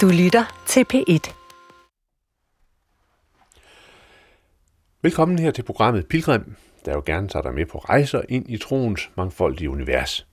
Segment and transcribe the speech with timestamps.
[0.00, 1.34] Du lytter til P1.
[5.02, 8.56] Velkommen her til programmet Pilgrim, der jo gerne tager dig med på rejser ind i
[8.56, 10.26] troens mangfoldige univers.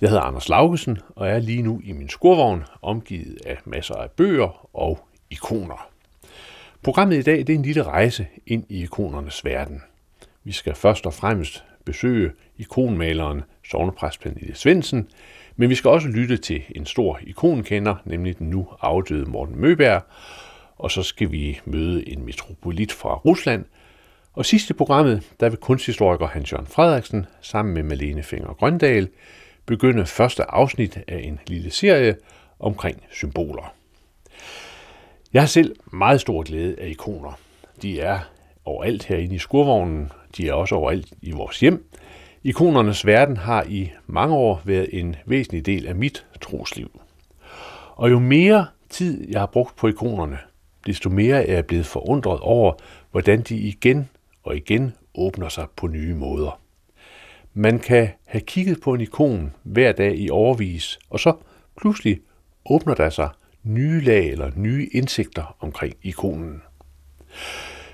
[0.00, 4.10] Jeg hedder Anders Laugesen, og er lige nu i min skurvogn, omgivet af masser af
[4.10, 5.88] bøger og ikoner.
[6.82, 9.82] Programmet i dag det er en lille rejse ind i ikonernes verden.
[10.44, 15.08] Vi skal først og fremmest besøge ikonmaleren Sognepræst Pernille Svendsen,
[15.60, 20.02] men vi skal også lytte til en stor ikonkender, nemlig den nu afdøde Morten Møberg,
[20.76, 23.64] og så skal vi møde en metropolit fra Rusland.
[24.32, 29.08] Og sidst i programmet, der vil kunsthistoriker Hans-Jørgen Frederiksen sammen med Malene Finger Grøndal
[29.66, 32.16] begynde første afsnit af en lille serie
[32.60, 33.74] omkring symboler.
[35.32, 37.38] Jeg har selv meget stor glæde af ikoner.
[37.82, 38.18] De er
[38.64, 41.84] overalt herinde i skurvognen, de er også overalt i vores hjem.
[42.44, 47.00] Ikonernes verden har i mange år været en væsentlig del af mit trosliv.
[47.94, 50.38] Og jo mere tid jeg har brugt på ikonerne,
[50.86, 52.72] desto mere er jeg blevet forundret over,
[53.10, 54.08] hvordan de igen
[54.42, 56.60] og igen åbner sig på nye måder.
[57.54, 61.36] Man kan have kigget på en ikon hver dag i overvis, og så
[61.80, 62.20] pludselig
[62.70, 63.28] åbner der sig
[63.62, 66.62] nye lag eller nye indsigter omkring ikonen.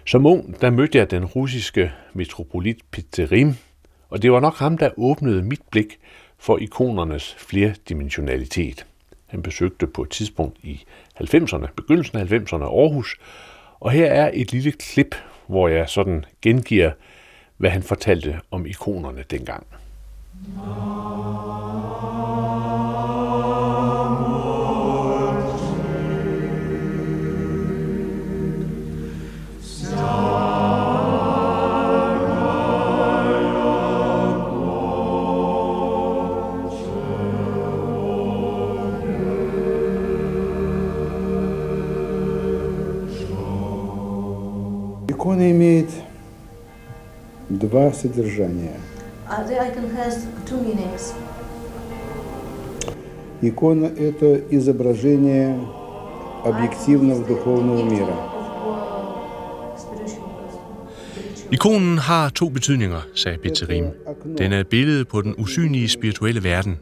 [0.07, 3.55] Som ung, der mødte jeg den russiske metropolit Peterim,
[4.11, 5.99] og det var nok ham, der åbnede mit blik
[6.39, 8.87] for ikonernes flerdimensionalitet.
[9.27, 10.85] Han besøgte på et tidspunkt i
[11.21, 13.17] 90'erne, begyndelsen af 90'erne Aarhus,
[13.81, 15.15] og her er et lille klip,
[15.47, 16.93] hvor jeg sådan gengiver,
[17.57, 19.67] hvad han fortalte om ikonerne dengang.
[45.34, 45.90] Икона имеет
[47.50, 48.78] два содержания.
[49.28, 51.14] Uh, the icon has two meanings.
[53.42, 55.60] Икона – это изображение
[56.46, 58.16] объективного духовного мира.
[61.52, 63.86] Ikonen har to betydninger, sagde Petterim.
[64.38, 66.80] Den er et billede på den usynlige spirituelle verden.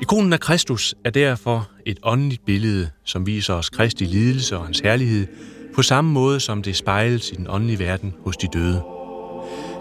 [0.00, 4.80] Ikonen af Kristus er derfor et åndeligt billede, som viser os Kristi lidelse og hans
[4.80, 5.26] herlighed,
[5.75, 8.83] på samme måde som det spejles i den åndelige verden hos de døde.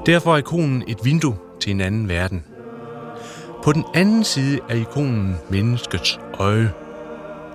[0.07, 2.45] Derfor er ikonen et vindue til en anden verden.
[3.65, 6.73] På den anden side er ikonen menneskets øje.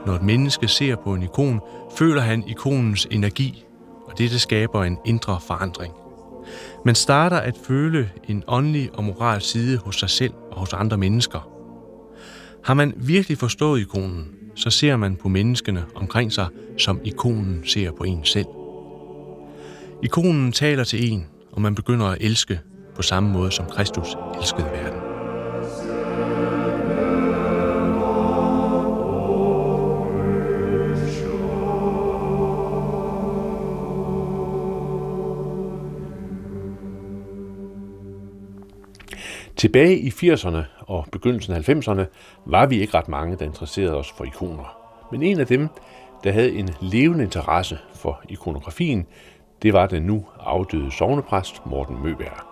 [0.06, 1.60] Når et menneske ser på en ikon,
[1.98, 3.66] føler han ikonens energi,
[4.06, 5.94] og dette skaber en indre forandring.
[6.86, 10.98] Man starter at føle en åndelig og moralsk side hos sig selv og hos andre
[10.98, 11.50] mennesker.
[12.64, 17.92] Har man virkelig forstået ikonen, så ser man på menneskene omkring sig, som ikonen ser
[17.92, 18.46] på en selv.
[20.04, 22.60] Ikonen taler til en, og man begynder at elske
[22.96, 25.00] på samme måde, som Kristus elskede verden.
[39.66, 42.04] Tilbage i 80'erne og begyndelsen af 90'erne
[42.46, 44.78] var vi ikke ret mange, der interesserede os for ikoner.
[45.12, 45.68] Men en af dem,
[46.24, 49.06] der havde en levende interesse for ikonografien,
[49.62, 52.46] det var den nu afdøde sovnepræst Morten Møberg.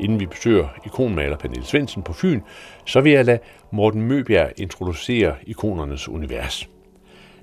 [0.00, 2.40] Inden vi besøger ikonmaler Pernille Svendsen på Fyn,
[2.86, 3.38] så vil jeg lade
[3.72, 6.68] Morten Møbjerg introducere ikonernes univers.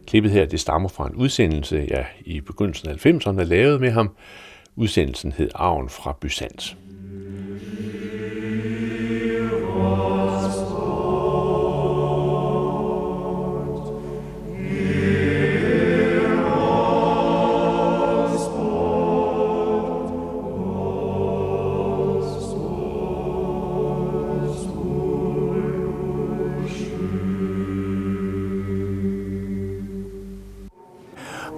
[0.07, 4.15] Klippet her det stammer fra en udsendelse, jeg i begyndelsen af 90'erne lavede med ham.
[4.75, 6.77] Udsendelsen hed Arven fra Byzans.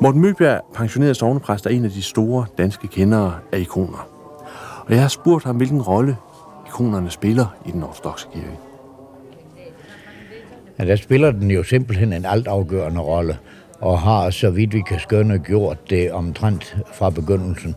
[0.07, 4.07] Morten Møbjerg, pensioneret sovnepræst, er en af de store danske kendere af ikoner.
[4.86, 6.18] Og jeg har spurgt ham, hvilken rolle
[6.68, 8.57] ikonerne spiller i den ortodoxe kirke.
[10.80, 13.38] Ja, der spiller den jo simpelthen en altafgørende rolle,
[13.80, 17.75] og har, så vidt vi kan skønne, gjort det omtrent fra begyndelsen.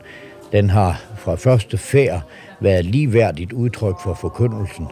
[0.52, 2.20] Den har fra første færd
[2.60, 4.86] været ligeværdigt udtryk for forkyndelsen,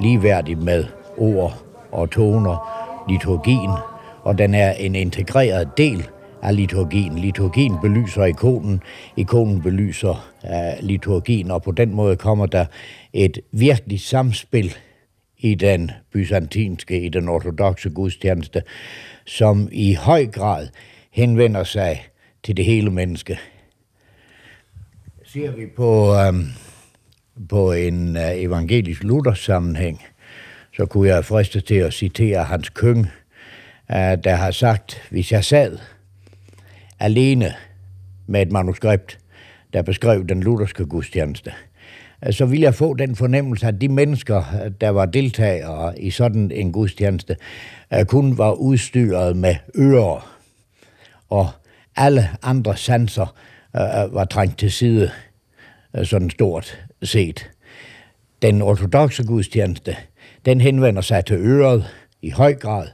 [0.00, 0.84] ligeværdigt med
[1.16, 1.62] ord
[1.92, 2.68] og toner,
[3.08, 3.72] liturgien,
[4.22, 6.08] og den er en integreret del
[6.44, 7.18] af liturgien.
[7.18, 8.82] Liturgien belyser ikonen,
[9.16, 12.66] ikonen belyser uh, liturgien, og på den måde kommer der
[13.12, 14.74] et virkelig samspil
[15.38, 18.62] i den byzantinske, i den ortodoxe gudstjeneste,
[19.26, 20.68] som i høj grad
[21.10, 22.04] henvender sig
[22.42, 23.38] til det hele menneske.
[25.24, 26.46] Ser vi på, um,
[27.48, 30.02] på en uh, evangelisk Luthers sammenhæng,
[30.76, 35.44] så kunne jeg friste til at citere hans køng, uh, der har sagt, hvis jeg
[35.44, 35.78] sad
[37.00, 37.54] alene
[38.26, 39.18] med et manuskript,
[39.72, 41.52] der beskrev den lutherske gudstjeneste,
[42.30, 46.72] så ville jeg få den fornemmelse, at de mennesker, der var deltagere i sådan en
[46.72, 47.36] gudstjeneste,
[47.94, 50.40] øh, kun var udstyret med ører,
[51.30, 51.48] og
[51.96, 53.36] alle andre sanser
[53.76, 55.10] øh, øh, var trængt til side,
[56.02, 57.50] sådan stort set.
[58.42, 59.96] Den ortodoxe gudstjeneste,
[60.44, 61.84] den henvender sig til øret
[62.22, 62.88] i høj grad,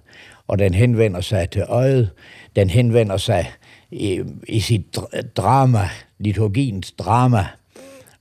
[0.47, 2.11] og den henvender sig til øjet,
[2.57, 3.51] den henvender sig
[3.93, 4.99] i, i sit
[5.37, 5.89] drama,
[6.19, 7.47] liturgiens drama,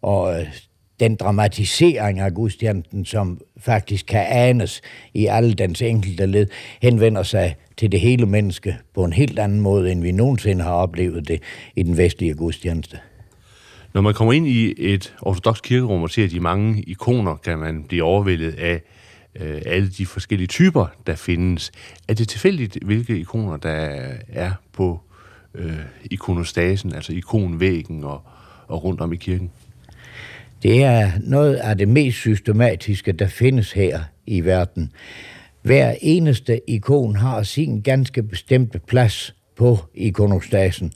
[0.01, 0.48] og øh,
[1.00, 4.81] den dramatisering af gudstjenesten, som faktisk kan anes
[5.13, 6.48] i alle dens enkelte led,
[6.81, 10.74] henvender sig til det hele menneske på en helt anden måde, end vi nogensinde har
[10.74, 11.42] oplevet det
[11.75, 13.00] i den vestlige gudstjeneste.
[13.94, 17.83] Når man kommer ind i et ortodox kirkerum og ser de mange ikoner, kan man
[17.83, 18.81] blive overvældet af
[19.36, 21.71] øh, alle de forskellige typer, der findes.
[22.07, 24.00] Er det tilfældigt, hvilke ikoner, der
[24.30, 25.00] er på
[25.59, 25.79] øh,
[26.11, 28.21] ikonostasen, altså ikonvæggen og,
[28.67, 29.51] og rundt om i kirken?
[30.63, 34.91] Det er noget af det mest systematiske, der findes her i verden.
[35.61, 40.91] Hver eneste ikon har sin ganske bestemte plads på ikonostasen.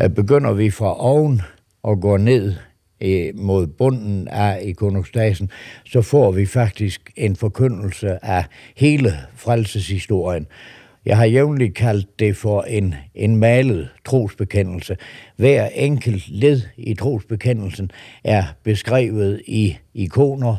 [0.00, 1.42] Øh, begynder vi fra oven
[1.82, 2.54] og går ned
[3.00, 5.50] øh, mod bunden af ikonostasen,
[5.86, 8.44] så får vi faktisk en forkyndelse af
[8.76, 10.46] hele frelseshistorien.
[11.08, 14.96] Jeg har jævnligt kaldt det for en, en malet trosbekendelse.
[15.36, 17.90] Hver enkelt led i trosbekendelsen
[18.24, 20.56] er beskrevet i ikoner,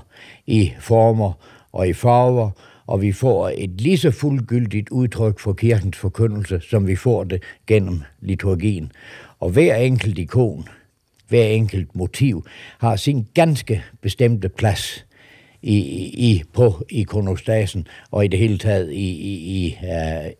[0.47, 1.33] i former
[1.71, 2.51] og i farver,
[2.87, 7.43] og vi får et lige så fuldgyldigt udtryk for kirkens forkyndelse, som vi får det
[7.67, 8.91] gennem liturgien.
[9.39, 10.67] Og hver enkelt ikon,
[11.27, 12.45] hver enkelt motiv,
[12.79, 15.05] har sin ganske bestemte plads
[15.61, 15.77] i,
[16.29, 20.31] i, på ikonostasen og i det hele taget i, i, i uh,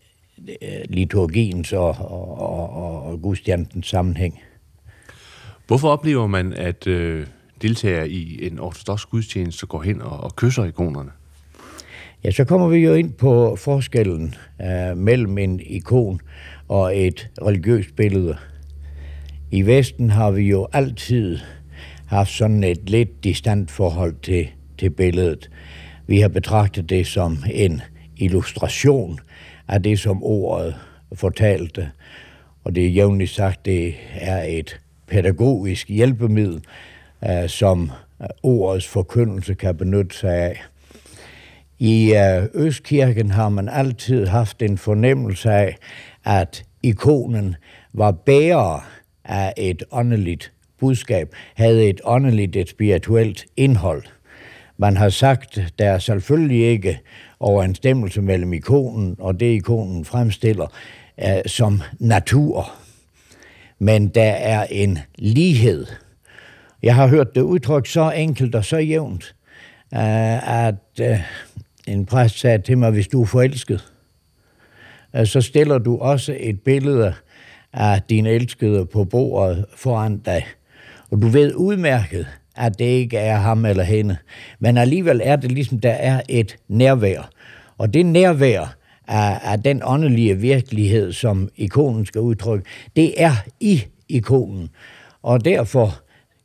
[0.89, 4.39] liturgiens og, og, og, og gudstjentens sammenhæng.
[5.67, 7.27] Hvorfor oplever man, at øh,
[7.61, 11.09] deltagere i en ortodox gudstjeneste går hen og, og kysser ikonerne?
[12.23, 16.21] Ja, så kommer vi jo ind på forskellen uh, mellem en ikon
[16.67, 18.37] og et religiøst billede.
[19.51, 21.39] I Vesten har vi jo altid
[22.05, 24.47] haft sådan et lidt distant forhold til
[24.79, 25.49] til billedet.
[26.07, 27.81] Vi har betragtet det som en
[28.17, 29.19] illustration
[29.67, 30.75] af det, som ordet
[31.13, 31.89] fortalte.
[32.63, 36.61] Og det er jævnligt sagt, det er et pædagogisk hjælpemiddel,
[37.29, 37.91] øh, som
[38.43, 40.63] ordets forkyndelse kan benytte sig af.
[41.79, 45.77] I øh, Østkirken har man altid haft en fornemmelse af,
[46.25, 47.55] at ikonen
[47.93, 48.89] var bærer
[49.25, 54.03] af et åndeligt budskab, havde et åndeligt, et spirituelt indhold–
[54.79, 56.99] man har sagt, der er selvfølgelig ikke
[57.39, 60.67] overensstemmelse mellem ikonen og det, ikonen fremstiller
[61.17, 62.71] uh, som natur.
[63.79, 65.85] Men der er en lighed.
[66.83, 69.35] Jeg har hørt det udtrykt så enkelt og så jævnt,
[69.91, 71.19] uh, at uh,
[71.87, 73.93] en præst sagde til mig, hvis du er forelsket,
[75.19, 77.13] uh, så stiller du også et billede
[77.73, 80.45] af din elskede på bordet foran dig.
[81.11, 82.27] Og du ved udmærket,
[82.59, 84.17] at det ikke er ham eller hende.
[84.59, 87.29] Men alligevel er det ligesom, der er et nærvær.
[87.77, 88.75] Og det nærvær
[89.07, 94.69] af, af den åndelige virkelighed, som ikonen skal udtrykke, det er i ikonen.
[95.23, 96.01] Og derfor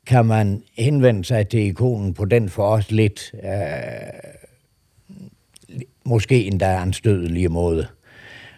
[0.06, 3.50] kan man henvende sig til ikonen på den for os lidt, øh,
[6.04, 7.86] måske endda anstødelige måde.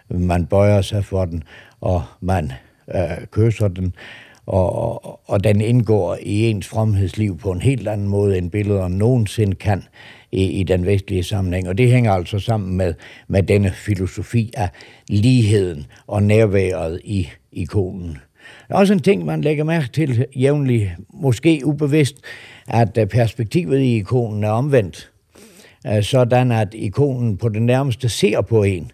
[0.09, 1.43] Man bøjer sig for den,
[1.81, 2.51] og man
[2.95, 3.93] øh, kysser den,
[4.47, 8.87] og, og, og den indgår i ens fromhedsliv på en helt anden måde, end billeder
[8.87, 9.83] nogensinde kan
[10.31, 11.69] i, i den vestlige sammenhæng.
[11.69, 12.93] Og det hænger altså sammen med,
[13.27, 14.69] med denne filosofi af
[15.09, 18.17] ligheden og nærværet i ikonen.
[18.67, 22.15] Der er også en ting, man lægger mærke til jævnligt, måske ubevidst,
[22.67, 25.11] at øh, perspektivet i ikonen er omvendt.
[25.87, 28.91] Øh, sådan at ikonen på det nærmeste ser på en,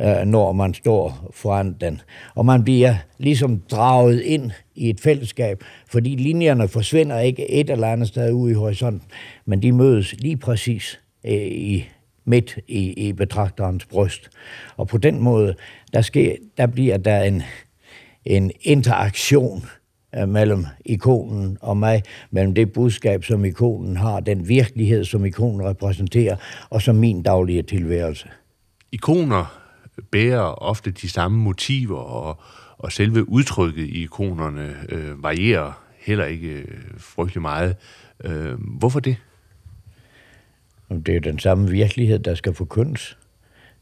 [0.00, 2.00] øh, når man står foran den.
[2.34, 7.92] Og man bliver ligesom draget ind i et fællesskab, fordi linjerne forsvinder ikke et eller
[7.92, 9.08] andet sted ude i horisonten,
[9.44, 11.88] men de mødes lige præcis øh, i
[12.24, 14.30] midt i, i betragterens bryst.
[14.76, 15.54] Og på den måde,
[15.92, 17.42] der, sker, der bliver der en,
[18.24, 19.64] en interaktion
[20.14, 25.66] øh, mellem ikonen og mig, mellem det budskab, som ikonen har, den virkelighed, som ikonen
[25.66, 26.36] repræsenterer,
[26.70, 28.28] og som min daglige tilværelse.
[28.92, 29.65] Ikoner
[30.10, 32.40] bærer ofte de samme motiver, og,
[32.78, 37.76] og selve udtrykket i ikonerne øh, varierer heller ikke øh, frygtelig meget.
[38.24, 39.16] Øh, hvorfor det?
[41.06, 43.18] Det er den samme virkelighed, der skal forkyndes.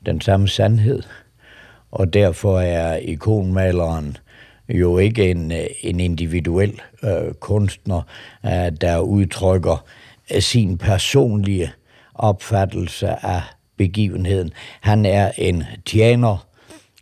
[0.06, 1.02] Den samme sandhed.
[1.90, 4.16] Og derfor er ikonmaleren
[4.68, 8.02] jo ikke en, øh, en individuel øh, kunstner,
[8.46, 9.84] øh, der udtrykker
[10.34, 11.72] øh, sin personlige
[12.14, 13.42] opfattelse af
[13.76, 14.52] begivenheden.
[14.80, 16.46] Han er en tjener,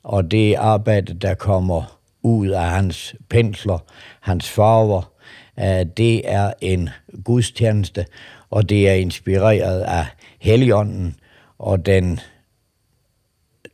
[0.03, 3.79] og det arbejde, der kommer ud af hans pensler,
[4.21, 5.13] hans farver,
[5.59, 6.89] øh, det er en
[7.25, 8.07] gudstjeneste,
[8.51, 10.07] og det er inspireret af
[10.41, 11.17] Helligånden,
[11.59, 12.21] og den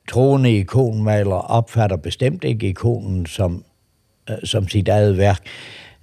[0.08, 3.64] troende ikonmaler opfatter bestemt ikke ikonen som,
[4.30, 5.46] øh, som sit eget værk.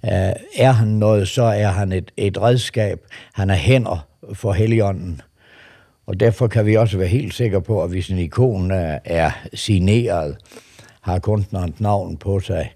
[0.04, 3.00] Øh, er han noget, så er han et, et redskab.
[3.32, 5.20] Han er hænder for Helligånden.
[6.06, 10.36] Og derfor kan vi også være helt sikre på, at hvis en ikon er, signeret,
[11.00, 12.72] har kunstnerens navn på sig,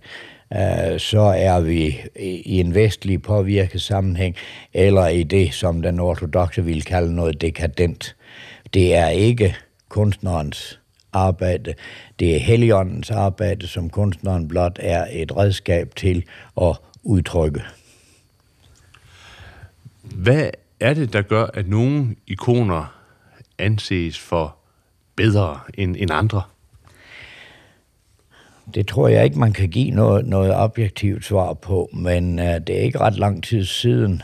[0.52, 2.00] øh, så er vi
[2.44, 4.36] i en vestlig påvirket sammenhæng,
[4.74, 8.16] eller i det, som den ortodoxe vil kalde noget dekadent.
[8.74, 9.56] Det er ikke
[9.88, 10.80] kunstnerens
[11.12, 11.74] arbejde.
[12.18, 16.24] Det er heligåndens arbejde, som kunstneren blot er et redskab til
[16.60, 17.62] at udtrykke.
[20.02, 22.99] Hvad er det, der gør, at nogle ikoner
[23.60, 24.56] anses for
[25.16, 26.42] bedre end, end andre?
[28.74, 32.70] Det tror jeg ikke, man kan give noget, noget objektivt svar på, men uh, det
[32.70, 34.22] er ikke ret lang tid siden,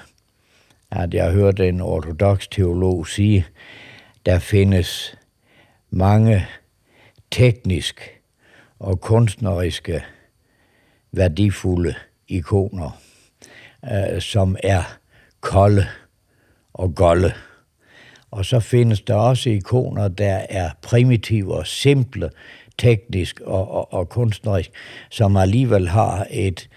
[0.90, 3.46] at jeg hørte en ortodox teolog sige,
[4.26, 5.16] der findes
[5.90, 6.46] mange
[7.30, 8.20] teknisk
[8.78, 10.04] og kunstneriske
[11.12, 11.94] værdifulde
[12.28, 13.00] ikoner,
[13.82, 14.82] uh, som er
[15.40, 15.86] kolde
[16.74, 17.32] og golde.
[18.36, 22.30] Og så findes der også ikoner, der er primitive og simple,
[22.78, 24.70] teknisk og, og, og kunstnerisk,
[25.10, 26.68] som alligevel har et,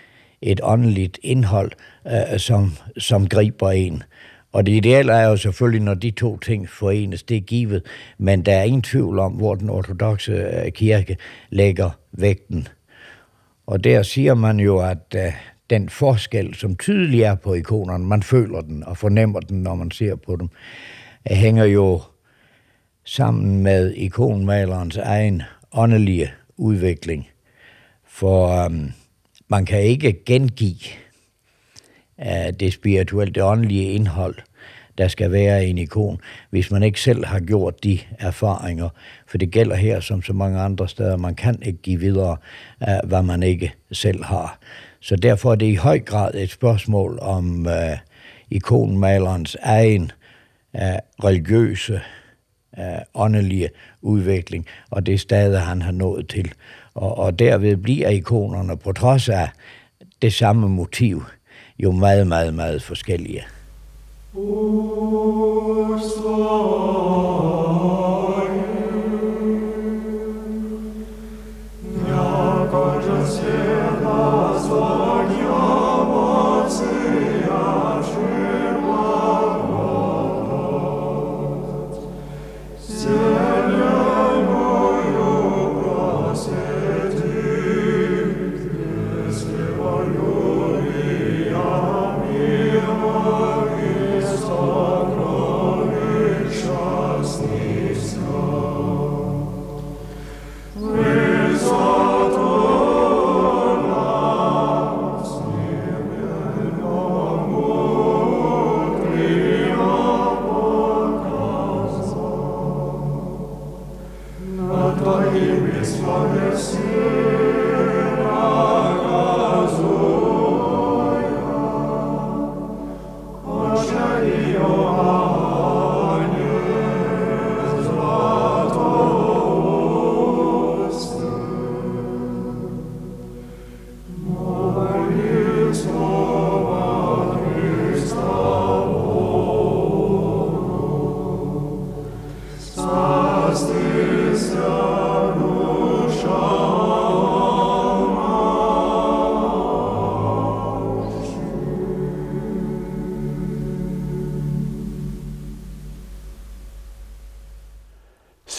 [0.42, 1.72] et åndeligt indhold,
[2.08, 4.04] øh, som, som griber en.
[4.52, 7.86] Og det ideelle er jo selvfølgelig, når de to ting forenes, det er givet,
[8.18, 11.18] men der er ingen tvivl om, hvor den ortodoxe øh, kirke
[11.50, 12.68] lægger vægten.
[13.68, 15.34] Og der siger man jo, at øh,
[15.70, 19.92] den forskel, som tydelig er på ikonerne, man føler den og fornemmer den, når man
[19.92, 20.50] ser på dem,
[21.36, 22.02] hænger jo
[23.06, 27.28] sammen med ikonmalerens egen åndelige udvikling.
[28.08, 28.92] For um,
[29.48, 30.90] man kan ikke gengive
[32.18, 34.36] uh, det spirituelle, det åndelige indhold,
[34.98, 38.90] der skal være i en ikon, hvis man ikke selv har gjort de erfaringer.
[39.28, 42.38] For det gælder her som så mange andre steder, man kan ikke give videre,
[42.82, 44.60] uh, hvad man ikke selv har.
[45.00, 47.98] Så derfor er det i høj grad et spørgsmål om uh,
[48.50, 50.12] ikonmalerens egen
[50.74, 50.82] uh,
[51.24, 52.02] religiøse,
[52.78, 52.84] uh,
[53.14, 53.70] åndelige
[54.02, 56.54] udvikling, og det stadig han har nået til.
[56.94, 59.50] Og, og derved bliver ikonerne, på trods af
[60.22, 61.24] det samme motiv,
[61.80, 63.44] jo meget, meget, meget forskellige.
[64.36, 66.00] Oh,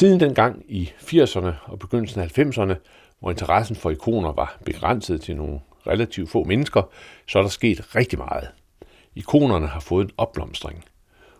[0.00, 2.74] Siden den gang i 80'erne og begyndelsen af 90'erne,
[3.18, 6.82] hvor interessen for ikoner var begrænset til nogle relativt få mennesker,
[7.28, 8.48] så er der sket rigtig meget.
[9.14, 10.84] Ikonerne har fået en opblomstring.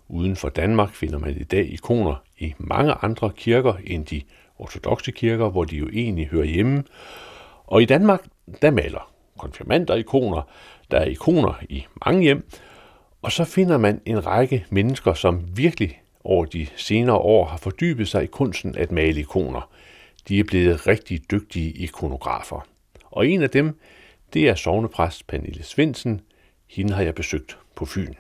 [0.09, 4.23] Uden for Danmark finder man i dag ikoner i mange andre kirker end de
[4.59, 6.85] ortodoxe kirker, hvor de jo egentlig hører hjemme.
[7.65, 8.21] Og i Danmark,
[8.63, 10.43] der maler konfirmander ikoner,
[10.91, 12.49] der er ikoner i mange hjem,
[13.23, 18.09] og så finder man en række mennesker, som virkelig over de senere år har fordybet
[18.09, 19.71] sig i kunsten at male ikoner.
[20.29, 22.67] De er blevet rigtig dygtige ikonografer.
[23.05, 23.81] Og en af dem,
[24.33, 26.21] det er sovnepræst Pernille Svendsen.
[26.69, 28.15] Hende har jeg besøgt på Fyn.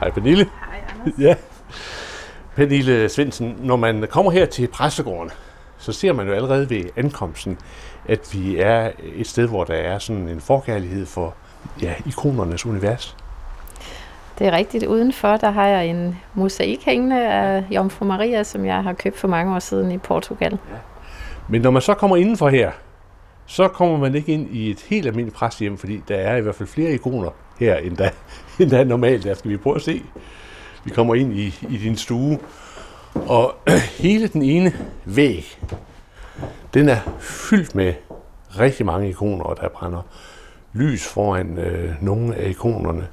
[0.00, 0.44] Hej Pernille.
[0.44, 1.18] Hej, Anders.
[1.26, 1.34] Ja.
[2.56, 5.30] Pernille Svendsen, når man kommer her til præstegården,
[5.78, 7.58] så ser man jo allerede ved ankomsten,
[8.08, 11.36] at vi er et sted, hvor der er sådan en forkærlighed for
[11.82, 13.16] ja, ikonernes univers.
[14.38, 14.86] Det er rigtigt.
[14.86, 19.28] Udenfor, der har jeg en mosaik hængende af Jomfru Maria, som jeg har købt for
[19.28, 20.58] mange år siden i Portugal.
[21.48, 22.70] Men når man så kommer indenfor her,
[23.46, 26.54] så kommer man ikke ind i et helt almindeligt præstehjem, fordi der er i hvert
[26.54, 27.30] fald flere ikoner
[27.60, 28.10] her, end der,
[28.60, 29.24] end der er normalt.
[29.24, 30.02] Der skal vi prøve at se.
[30.84, 32.38] Vi kommer ind i, i din stue,
[33.14, 33.54] og
[34.04, 34.72] hele den ene
[35.04, 35.58] væg,
[36.74, 37.94] den er fyldt med
[38.58, 40.02] rigtig mange ikoner, og der brænder
[40.72, 43.06] lys foran øh, nogle af ikonerne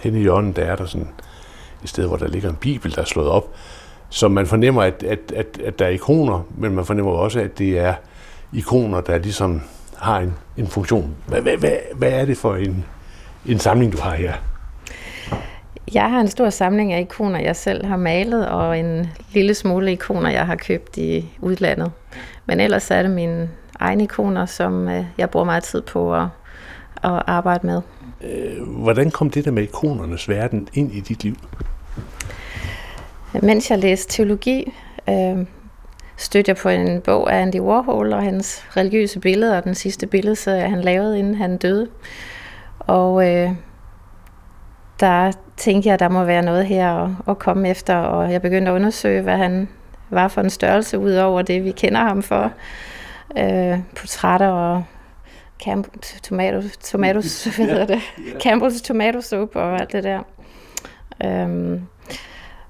[0.00, 1.08] hen i hjørnet, der er der sådan
[1.82, 3.54] et sted, hvor der ligger en bibel, der er slået op.
[4.08, 7.58] Så man fornemmer, at, at, at, at der er ikoner, men man fornemmer også, at
[7.58, 7.94] det er
[8.52, 9.62] ikoner, der ligesom
[9.96, 11.16] har en, en funktion.
[11.26, 12.84] Hvad, hvad, hvad, hvad er det for en,
[13.46, 14.32] en samling, du har her?
[15.94, 19.92] Jeg har en stor samling af ikoner, jeg selv har malet, og en lille smule
[19.92, 21.92] ikoner, jeg har købt i udlandet.
[22.46, 23.48] Men ellers er det mine
[23.80, 26.26] egne ikoner, som øh, jeg bruger meget tid på at,
[27.02, 27.82] at arbejde med.
[28.26, 31.34] Øh, hvordan kom det der med ikonernes verden ind i dit liv?
[33.42, 34.72] Mens jeg læste teologi,
[35.08, 35.46] øh,
[36.16, 40.06] stødte jeg på en bog af Andy Warhol og hans religiøse billeder, og den sidste
[40.06, 41.88] billedserie, han lavede, inden han døde.
[42.78, 43.50] Og øh,
[45.00, 48.42] der tænkte jeg, at der må være noget her at, at komme efter, og jeg
[48.42, 49.68] begyndte at undersøge, hvad han
[50.10, 52.52] var for en størrelse, ud over det, vi kender ham for.
[53.38, 54.84] Øh, portrætter og
[55.62, 58.00] Camp- tomato, tomatoes, hvad hedder det?
[58.18, 60.22] Campbell's tomato soup og alt det der.
[61.24, 61.82] Øhm,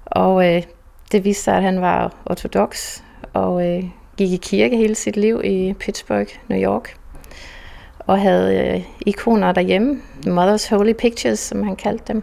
[0.05, 0.63] og øh,
[1.13, 3.01] det viste sig, at han var ortodox
[3.33, 3.85] og øh,
[4.17, 6.97] gik i kirke hele sit liv i Pittsburgh, New York.
[7.99, 12.23] Og havde øh, ikoner derhjemme, Mother's Holy Pictures, som han kaldte dem.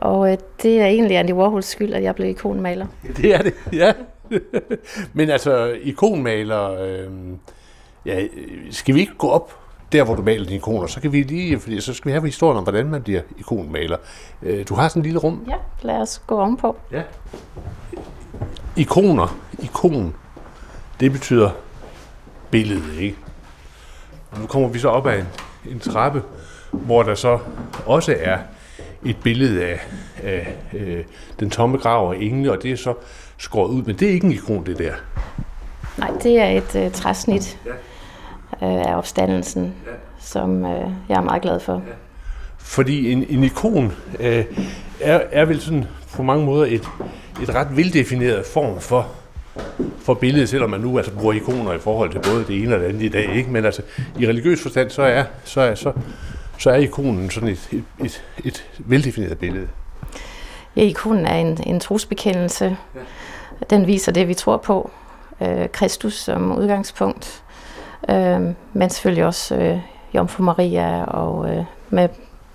[0.00, 2.86] Og øh, det er egentlig Andy Warhols skyld, at jeg blev ikonmaler.
[3.16, 3.92] Det er det, ja.
[5.12, 7.10] Men altså, ikonmaler, øh,
[8.06, 8.26] ja,
[8.70, 9.58] skal vi ikke gå op
[9.92, 12.24] der, hvor du maler dine ikoner, så kan vi lige, fordi så skal vi have
[12.26, 13.96] historien om, hvordan man bliver ikonmaler.
[14.42, 15.44] Øh, Du har sådan en lille rum.
[15.48, 16.76] Ja, lad os gå ovenpå.
[16.92, 17.02] Ja.
[18.76, 20.14] Ikoner, ikon,
[21.00, 21.50] det betyder
[22.50, 23.16] billede, ikke?
[24.30, 25.26] Og nu kommer vi så op ad en,
[25.70, 26.22] en trappe,
[26.70, 27.38] hvor der så
[27.86, 28.38] også er
[29.04, 29.80] et billede af,
[30.22, 31.04] af øh,
[31.40, 32.94] den tomme grav og engle, og det er så
[33.36, 34.92] skåret ud, men det er ikke en ikon, det der.
[35.98, 37.58] Nej, det er et øh, træsnit
[38.64, 39.74] øh, af opstandelsen,
[40.20, 41.82] som øh, jeg er meget glad for.
[42.58, 44.44] Fordi en, en ikon øh,
[45.00, 46.88] er, er vel sådan på mange måder et,
[47.42, 49.08] et ret veldefineret form for,
[49.98, 52.80] for billedet, selvom man nu altså bruger ikoner i forhold til både det ene og
[52.80, 53.34] det andet i dag.
[53.34, 53.50] Ikke?
[53.50, 53.82] Men altså,
[54.18, 55.92] i religiøs forstand, så er, så er, så,
[56.58, 59.68] så er ikonen sådan et, et, et, et veldefineret billede.
[60.76, 62.76] Ja, ikonen er en, en trosbekendelse.
[63.70, 64.90] Den viser det, vi tror på.
[65.40, 67.43] Øh, Kristus som udgangspunkt.
[68.08, 69.78] Øh, men selvfølgelig også øh,
[70.14, 72.08] Jomfru Maria og øh, med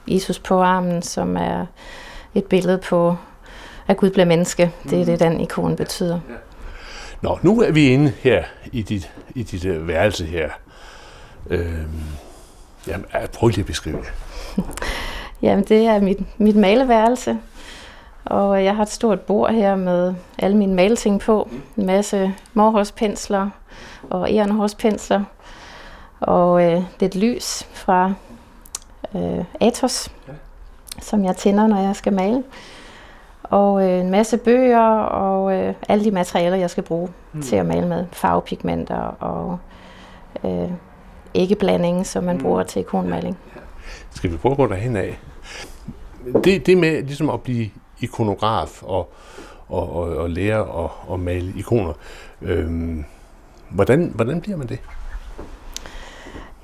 [0.08, 1.66] Jesus på armen, som er
[2.36, 3.16] et billede på,
[3.88, 4.72] at Gud bliver menneske.
[4.90, 6.20] Det er det, den ikon betyder.
[7.22, 10.50] Nå, nu er vi inde her i dit, i dit øh, værelse her.
[11.50, 12.04] Øhm,
[12.88, 14.14] jamen, ja, prøv lige at beskrive det.
[15.42, 17.38] Jamen, det er mit, mit maleværelse.
[18.26, 21.50] Og jeg har et stort bord her med alle mine maleting på.
[21.78, 23.50] En masse morhårspensler
[24.10, 25.24] og ehrenhårspensler.
[26.20, 28.14] Og øh, lidt lys fra
[29.16, 30.12] øh, Atos,
[31.02, 32.44] som jeg tænder, når jeg skal male.
[33.44, 37.42] Og øh, en masse bøger og øh, alle de materialer, jeg skal bruge mm.
[37.42, 38.06] til at male med.
[38.12, 39.60] Farvepigmenter og
[40.44, 40.72] øh,
[41.36, 43.38] æggeblanding, som man bruger til ikonmaling.
[44.10, 45.20] Skal vi prøve at gå derhen af?
[46.44, 49.14] Det, det med ligesom at blive ikonograf og,
[49.70, 51.94] og, og, og lære at, at male ikoner,
[52.42, 53.06] øhm,
[53.70, 54.80] hvordan, hvordan bliver man det?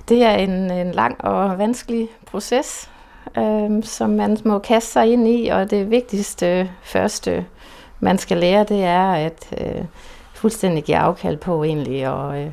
[0.09, 2.89] Det er en, en lang og vanskelig proces,
[3.37, 7.45] øh, som man må kaste sig ind i, og det vigtigste første,
[7.99, 9.85] man skal lære, det er at øh,
[10.33, 12.51] fuldstændig give afkald på egentlig, og øh,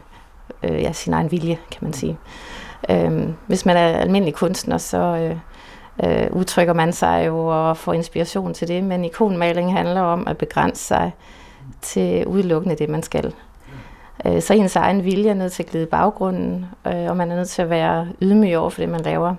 [0.62, 2.18] øh, ja, sin egen vilje, kan man sige.
[2.90, 5.36] Øh, hvis man er almindelig kunstner, så øh,
[6.04, 10.38] øh, udtrykker man sig jo og får inspiration til det, men ikonmaling handler om at
[10.38, 11.12] begrænse sig
[11.80, 13.34] til udelukkende det, man skal.
[14.26, 17.37] Øh, så ens egen vilje er nødt til at glide baggrunden, øh, og man er
[17.37, 19.35] nødt til at være ydmyg over for det, man laver,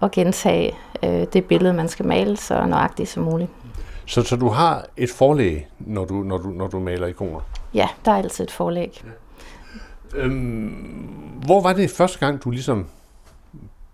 [0.00, 3.50] og gentage øh, det billede, man skal male, så nøjagtigt som muligt.
[4.06, 7.40] Så, så du har et forlæg, når du, når, du, når du maler ikoner?
[7.74, 9.04] Ja, der er altid et forlæg.
[10.14, 12.86] Øhm, hvor var det første gang, du ligesom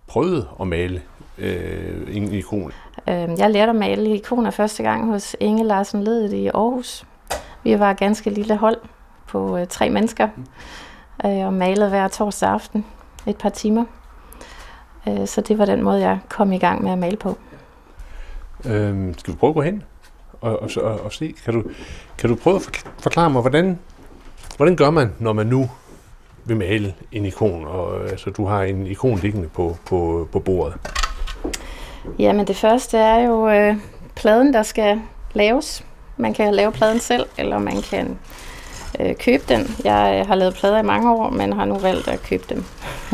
[0.07, 1.01] prøvede at male
[1.37, 2.71] øh, en ikon?
[3.07, 7.05] Øh, jeg lærte at male ikoner første gang hos Inge Larsen Ledet i Aarhus.
[7.63, 8.77] Vi var et ganske lille hold
[9.29, 10.27] på øh, tre mennesker
[11.25, 12.85] øh, og malede hver torsdag aften
[13.27, 13.85] et par timer.
[15.07, 17.37] Øh, så det var den måde, jeg kom i gang med at male på.
[18.65, 19.83] Øhm, skal vi prøve at gå hen
[20.41, 21.35] og, og, og, og se?
[21.45, 21.63] Kan du,
[22.17, 23.79] kan du prøve at forklare mig, hvordan,
[24.57, 25.69] hvordan gør man, når man nu
[26.45, 27.67] vil male en ikon?
[27.67, 30.75] Og, altså, du har en ikon liggende på, på, på bordet.
[32.19, 33.75] Jamen det første er jo øh,
[34.15, 35.01] pladen, der skal
[35.33, 35.85] laves.
[36.17, 38.17] Man kan lave pladen selv, eller man kan
[38.99, 39.67] øh, købe den.
[39.83, 42.63] Jeg har lavet plader i mange år, men har nu valgt at købe dem.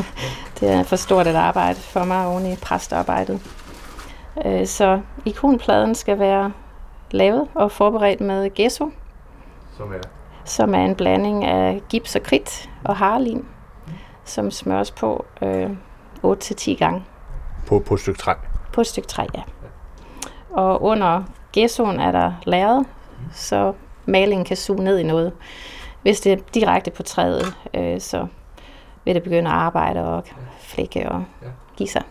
[0.59, 3.41] det er for stort et arbejde for mig oven i præstarbejdet.
[4.45, 6.51] Øh, så ikonpladen skal være
[7.11, 8.89] lavet og forberedt med gesso,
[9.77, 9.97] Som er?
[10.45, 13.45] som er en blanding af gips og kridt og harlin,
[14.25, 15.69] som smøres på øh,
[16.25, 17.03] 8-10 gange
[17.67, 18.33] På, på et stykke træ.
[18.73, 19.25] på et stykke træ.
[19.35, 19.41] Ja.
[20.53, 22.83] Og under gessoen er der lærred,
[23.33, 23.73] så
[24.05, 25.31] malingen kan suge ned i noget.
[26.01, 28.27] Hvis det er direkte på træet, øh, så
[29.05, 30.23] vil det begynde at arbejde og
[30.59, 31.25] flække og
[31.77, 32.03] give sig.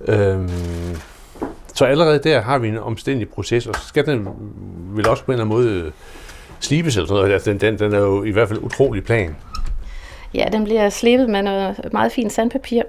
[0.00, 0.96] Øhm,
[1.74, 4.28] så allerede der har vi en omstændig proces, og skal den
[4.96, 5.92] vel også på en eller anden måde
[6.60, 7.32] slibes eller sådan noget.
[7.32, 9.36] Altså, den, den, den er jo i hvert fald utrolig plan.
[10.34, 12.82] Ja, den bliver slebet med noget meget fint sandpapir,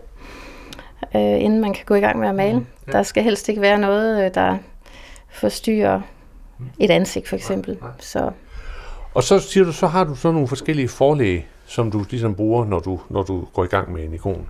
[1.16, 2.66] øh, inden man kan gå i gang med at male.
[2.88, 2.92] Ja.
[2.92, 4.58] Der skal helst ikke være noget, øh, der
[5.30, 6.02] forstyrrer
[6.80, 7.78] et ansigt for eksempel.
[8.00, 8.32] Så
[9.14, 12.66] Og så siger du, så har du så nogle forskellige forlæg, som du ligesom bruger,
[12.66, 14.48] når du, når du går i gang med en ikon.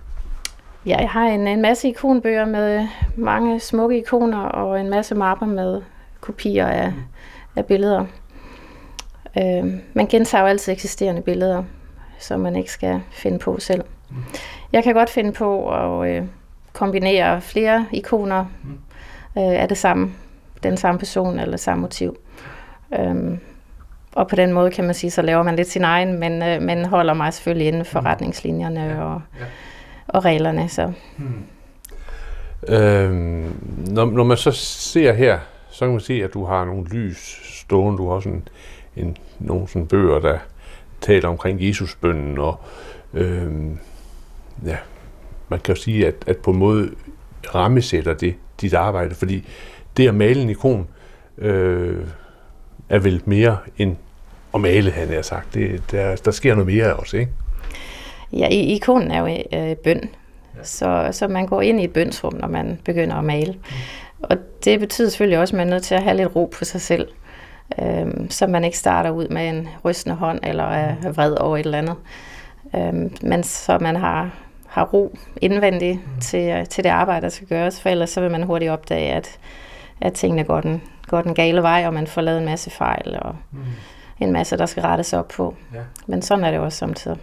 [0.86, 5.46] ja, jeg har en, en masse ikonbøger med mange smukke ikoner og en masse mapper
[5.46, 5.82] med
[6.20, 6.92] kopier af,
[7.56, 8.04] af billeder.
[9.38, 11.64] Øh, man gentager jo altid eksisterende billeder,
[12.18, 13.84] som man ikke skal finde på selv.
[14.72, 16.24] Jeg kan godt finde på at øh,
[16.72, 18.40] kombinere flere ikoner
[19.38, 20.12] øh, af det samme,
[20.62, 22.16] den samme person eller samme motiv.
[22.98, 23.38] Øhm,
[24.12, 26.62] og på den måde kan man sige, så laver man lidt sin egen, men, øh,
[26.62, 29.22] men holder mig selvfølgelig inden for retningslinjerne og,
[30.08, 30.68] og reglerne.
[30.68, 30.92] Så
[32.68, 33.54] Øhm,
[33.90, 35.38] når, når man så ser her,
[35.70, 37.98] så kan man se, at du har nogle lys stående.
[37.98, 38.48] Du har også en,
[38.96, 40.38] en, nogle sådan bøger, der
[41.00, 42.38] taler omkring Jesusbønnen.
[42.38, 42.60] Og,
[43.14, 43.78] øhm,
[44.66, 44.76] ja,
[45.48, 46.90] man kan jo sige, at, at på en måde
[47.54, 49.48] rammesætter det dit arbejde, fordi
[49.96, 50.88] det at male en ikon
[51.38, 52.04] øh,
[52.88, 53.96] er vel mere end
[54.54, 55.54] at male, han har sagt.
[55.54, 57.32] Det, der, der sker noget mere også, ikke?
[58.32, 60.08] ja, i- ikonen er jo øh, bøn.
[60.62, 63.54] Så, så man går ind i et bønsrum, når man begynder at male.
[64.22, 66.64] Og det betyder selvfølgelig også, at man er nødt til at have lidt ro på
[66.64, 67.08] sig selv.
[67.82, 71.64] Øhm, så man ikke starter ud med en rystende hånd eller er vred over et
[71.64, 71.94] eller andet.
[72.76, 74.30] Øhm, men så man har,
[74.66, 77.80] har ro indvendigt til, til det arbejde, der skal gøres.
[77.80, 79.38] For ellers så vil man hurtigt opdage, at,
[80.00, 83.18] at tingene går den, går den gale vej, og man får lavet en masse fejl
[83.22, 83.36] og
[84.20, 85.56] en masse, der skal rettes op på.
[85.74, 85.80] Ja.
[86.06, 87.18] Men sådan er det også samtidig.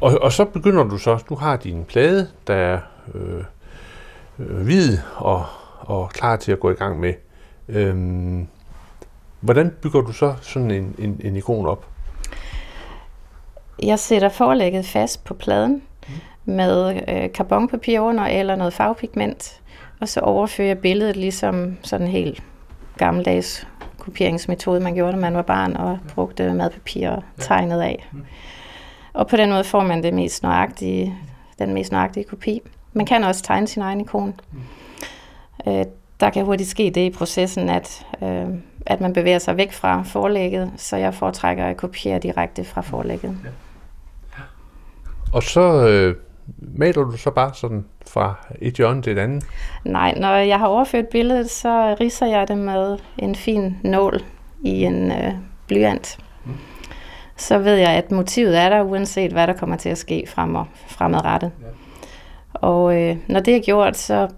[0.00, 2.78] Og, og så begynder du så, du har din plade, der er
[3.14, 3.44] øh,
[4.38, 5.44] øh, hvid og,
[5.80, 7.14] og klar til at gå i gang med.
[7.68, 8.48] Øhm,
[9.40, 11.86] hvordan bygger du så sådan en, en, en ikon op?
[13.82, 15.82] Jeg sætter forlægget fast på pladen
[16.44, 19.60] med øh, karbonpapir under eller noget farvepigment,
[20.00, 22.42] og så overfører jeg billedet ligesom sådan en helt
[22.98, 23.66] gammeldags
[23.98, 28.10] kopieringsmetode, man gjorde, da man var barn og brugte madpapir og tegnede af.
[29.12, 31.18] Og på den måde får man det mest nøjagtige,
[31.58, 32.60] den mest nøjagtige kopi.
[32.92, 34.40] Man kan også tegne sin egen ikon.
[35.68, 35.84] Øh,
[36.20, 38.46] der kan hurtigt ske det i processen, at, øh,
[38.86, 43.38] at man bevæger sig væk fra forlægget, så jeg foretrækker at kopiere direkte fra forlægget.
[45.32, 46.16] Og så øh,
[46.58, 49.44] maler du så bare sådan fra et hjørne til et andet?
[49.84, 54.20] Nej, når jeg har overført billedet, så ridser jeg det med en fin nål
[54.64, 55.32] i en øh,
[55.66, 56.18] blyant.
[57.36, 60.56] Så ved jeg, at motivet er der, uanset hvad der kommer til at ske frem
[60.86, 61.52] fremadrettet.
[62.52, 64.28] Og øh, når det er gjort, så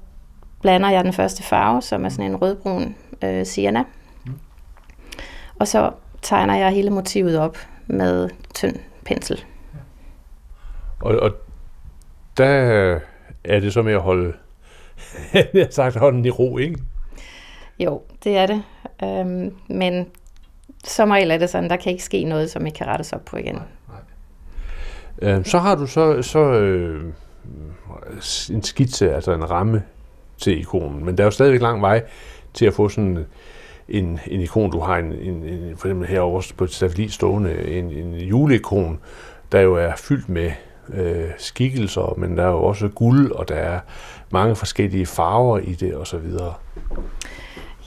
[0.63, 2.95] blander jeg den første farve, som er sådan en rødbrun
[3.25, 3.85] øh, sienna.
[5.59, 5.91] Og så
[6.23, 9.45] tegner jeg hele motivet op med tynd pensel.
[11.01, 11.31] Og, og
[12.39, 13.01] der
[13.45, 14.33] er det så med at holde,
[15.35, 16.79] jeg har sagt, hånden i ro, ikke?
[17.79, 18.63] Jo, det er det.
[19.05, 20.07] Øhm, men
[20.85, 23.25] som regel er det sådan, der kan ikke ske noget, som ikke kan rettes op
[23.25, 23.59] på igen.
[25.23, 27.13] Øh, så har du så, så øh,
[28.51, 29.83] en skitse, altså en ramme
[30.39, 32.05] til ikonen, men der er jo stadigvæk lang vej
[32.55, 33.27] til at få sådan
[33.89, 34.71] en, en ikon.
[34.71, 39.01] Du har en, en, en for eksempel herovre på et stående, en, en juleikon,
[39.53, 40.51] der jo er fyldt med
[40.95, 43.81] øh, skikkelser, men der er jo også guld, og der er
[44.31, 46.27] mange forskellige farver i det osv.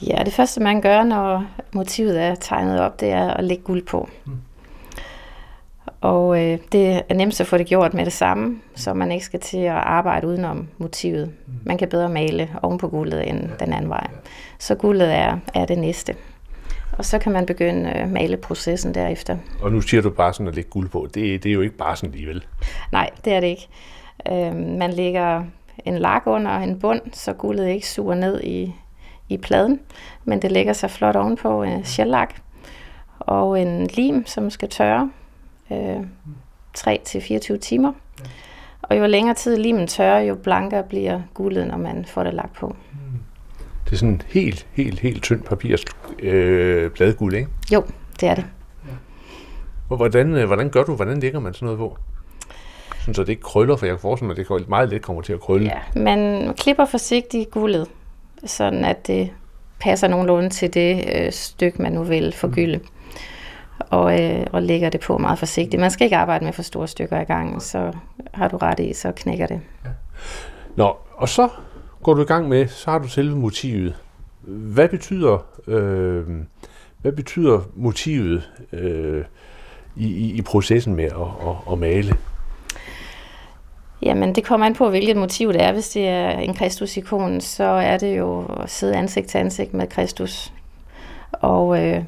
[0.06, 3.86] Ja, det første man gør, når motivet er tegnet op, det er at lægge guld
[3.86, 4.08] på.
[4.24, 4.32] Mm.
[6.00, 9.24] Og øh, det er nemt at få det gjort med det samme, så man ikke
[9.24, 11.32] skal til at arbejde udenom motivet.
[11.46, 11.52] Mm.
[11.64, 14.06] Man kan bedre male oven på guldet end den anden vej.
[14.58, 16.14] Så guldet er, er det næste.
[16.92, 19.36] Og så kan man begynde at øh, male processen derefter.
[19.60, 21.08] Og nu siger du bare sådan at lægge guld på.
[21.14, 22.44] Det, det er jo ikke bare sådan alligevel.
[22.92, 23.68] Nej, det er det ikke.
[24.30, 25.44] Øh, man lægger
[25.84, 28.74] en lak under en bund, så guldet ikke suger ned i,
[29.28, 29.80] i pladen,
[30.24, 32.34] men det lægger sig flot ovenpå en sjællak
[33.18, 35.10] og en lim, som skal tørre
[35.70, 36.00] øh,
[36.78, 37.92] 3-24 timer.
[38.82, 42.54] Og jo længere tid limen tørrer, jo blankere bliver guldet, når man får det lagt
[42.54, 42.76] på.
[43.84, 45.84] Det er sådan helt, helt, helt tynd papirs
[46.18, 47.48] øh, bladguld, ikke?
[47.72, 47.84] Jo,
[48.20, 48.44] det er det.
[49.90, 51.98] Og hvordan, øh, hvordan gør du, hvordan lægger man sådan noget på?
[53.00, 55.22] Sådan, så det ikke krøller, for jeg kan forestille mig, at det meget let kommer
[55.22, 55.66] til at krølle.
[55.66, 57.88] Ja, man klipper forsigtigt guldet,
[58.44, 59.30] sådan at det
[59.80, 62.78] passer nogenlunde til det øh, stykke, man nu vil forgylde.
[62.78, 62.84] Mm.
[63.90, 65.80] Og, øh, og lægger det på meget forsigtigt.
[65.80, 67.92] Man skal ikke arbejde med for store stykker i gangen, så
[68.34, 69.60] har du ret i, så knækker det.
[69.84, 69.90] Ja.
[70.76, 71.48] Nå, og så
[72.02, 73.94] går du i gang med, så har du selve motivet.
[74.42, 76.24] Hvad betyder, øh,
[76.98, 79.24] hvad betyder motivet øh,
[79.96, 82.16] i, i, i processen med at, at, at male?
[84.02, 85.72] Jamen, det kommer an på, hvilket motiv det er.
[85.72, 89.86] Hvis det er en Kristus-ikon, så er det jo at sidde ansigt til ansigt med
[89.86, 90.52] Kristus.
[91.32, 92.04] Og øh,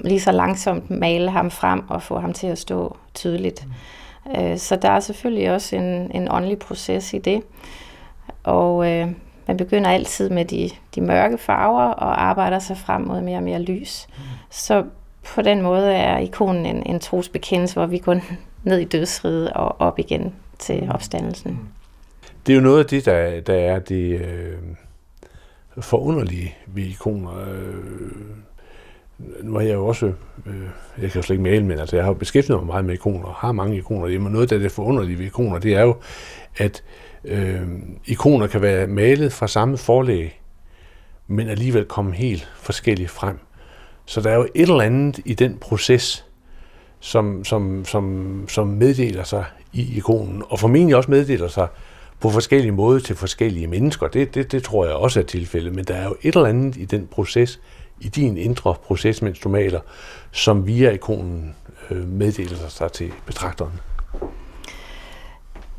[0.00, 3.66] lige så langsomt male ham frem og få ham til at stå tydeligt.
[3.66, 4.40] Mm.
[4.40, 7.42] Øh, så der er selvfølgelig også en, en åndelig proces i det.
[8.46, 9.08] Og øh,
[9.46, 13.42] man begynder altid med de, de mørke farver og arbejder sig frem mod mere og
[13.42, 14.06] mere lys.
[14.08, 14.22] Mm.
[14.50, 14.84] Så
[15.34, 18.20] på den måde er ikonen en, en trosbekendelse, hvor vi går
[18.64, 20.90] ned i dødsriget og op igen til mm.
[20.90, 21.50] opstandelsen.
[21.50, 21.58] Mm.
[22.46, 24.58] Det er jo noget af det, der, der er det øh,
[25.78, 27.30] forunderlige ved ikoner.
[27.48, 27.74] Øh,
[29.42, 30.06] nu har jeg jo også,
[30.46, 30.62] øh,
[31.02, 32.94] jeg kan jo slet ikke male, men altså jeg har jo beskæftiget mig meget med
[32.94, 35.96] ikoner, har mange ikoner hjemme, noget af det forunderlige ved ikoner, det er jo,
[36.56, 37.62] at øh, Øh,
[38.06, 40.40] ikoner kan være malet fra samme forlæg,
[41.26, 43.38] men alligevel komme helt forskelligt frem.
[44.06, 46.26] Så der er jo et eller andet i den proces,
[47.00, 51.68] som, som, som, som meddeler sig i ikonen, og formentlig også meddeler sig
[52.20, 54.08] på forskellige måder til forskellige mennesker.
[54.08, 56.76] Det, det, det tror jeg også er tilfældet, men der er jo et eller andet
[56.76, 57.60] i den proces,
[58.00, 59.80] i din indre proces, mens du maler,
[60.32, 61.54] som via ikonen
[61.90, 63.72] øh, meddeler sig til betragteren?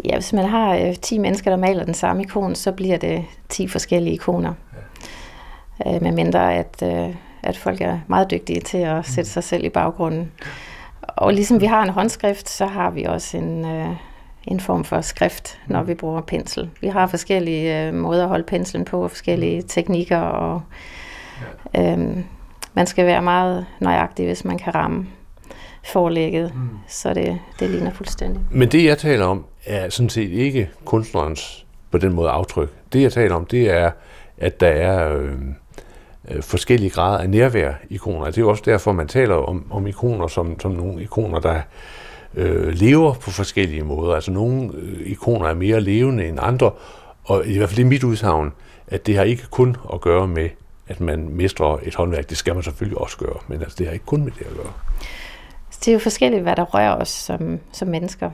[0.05, 3.25] Ja, hvis man har øh, 10 mennesker, der maler den samme ikon, så bliver det
[3.49, 4.53] 10 forskellige ikoner.
[5.85, 5.95] Ja.
[5.95, 9.65] Øh, med mindre at, øh, at folk er meget dygtige til at sætte sig selv
[9.65, 10.31] i baggrunden.
[11.01, 13.89] Og ligesom vi har en håndskrift, så har vi også en, øh,
[14.43, 16.69] en form for skrift, når vi bruger pensel.
[16.81, 20.61] Vi har forskellige øh, måder at holde penslen på, og forskellige teknikker og
[21.77, 22.23] Øhm,
[22.73, 25.07] man skal være meget nøjagtig, hvis man kan ramme
[25.87, 26.69] forlægget, mm.
[26.87, 28.41] så det, det ligner fuldstændig.
[28.51, 32.69] Men det, jeg taler om, er sådan set ikke kunstnerens på den måde aftryk.
[32.93, 33.91] Det, jeg taler om, det er,
[34.37, 35.31] at der er øh,
[36.31, 38.25] øh, forskellige grader af nærvær ikoner.
[38.25, 41.61] Det er også derfor, man taler om, om ikoner som, som nogle ikoner, der
[42.35, 44.15] øh, lever på forskellige måder.
[44.15, 46.71] Altså nogle øh, ikoner er mere levende end andre,
[47.23, 48.53] og i hvert fald er mit udsagn,
[48.87, 50.49] at det har ikke kun at gøre med
[50.87, 52.29] at man mestrer et håndværk.
[52.29, 54.55] Det skal man selvfølgelig også gøre, men altså, det har ikke kun med det at
[54.55, 54.73] gøre.
[55.79, 58.29] Det er jo forskelligt, hvad der rører os som, som mennesker.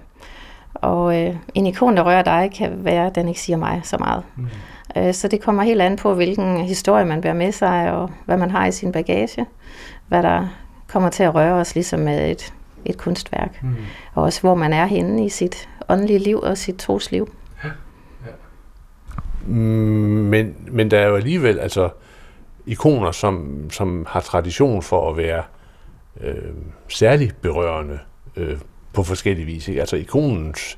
[0.73, 3.97] Og øh, en ikon, der rører dig, kan være, at den ikke siger mig så
[3.97, 4.23] meget.
[4.35, 4.47] Mm.
[4.97, 8.37] Øh, så det kommer helt an på, hvilken historie man bærer med sig, og hvad
[8.37, 9.45] man har i sin bagage.
[10.07, 10.47] Hvad der
[10.87, 12.53] kommer til at røre os, ligesom med et,
[12.85, 13.63] et kunstværk.
[13.63, 13.75] Mm.
[14.13, 17.33] Og også, hvor man er henne i sit åndelige liv og sit trosliv.
[17.63, 17.69] Ja.
[18.25, 18.31] Ja.
[19.53, 21.89] Men, men der er jo alligevel, altså,
[22.65, 25.43] ikoner, som, som har tradition for at være øh,
[26.87, 27.99] særligt berørende
[28.35, 28.57] øh,
[28.93, 29.67] på forskellige vis.
[29.67, 29.79] Ikke?
[29.79, 30.77] Altså ikonens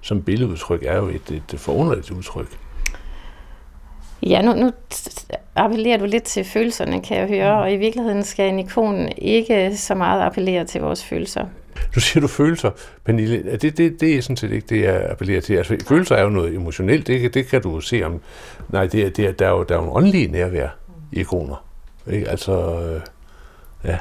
[0.00, 2.58] som billedudtryk er jo et, et forunderligt udtryk.
[4.22, 4.72] Ja, nu, nu
[5.56, 9.76] appellerer du lidt til følelserne, kan jeg høre, og i virkeligheden skal en ikon ikke
[9.76, 11.46] så meget appellere til vores følelser.
[11.94, 12.70] Du siger du følelser,
[13.04, 13.56] Pernille.
[13.56, 15.54] Det, det, det er sådan set ikke det, jeg appellerer til.
[15.54, 17.06] Altså, følelser er jo noget emotionelt.
[17.06, 18.20] Det, det kan du se om...
[18.68, 20.68] Nej, det, er, det er, der, er jo, der er jo en åndelig nærvær
[21.12, 21.64] i ikoner.
[22.10, 22.28] Ikke?
[22.28, 23.00] Altså, øh,
[23.84, 23.98] ja.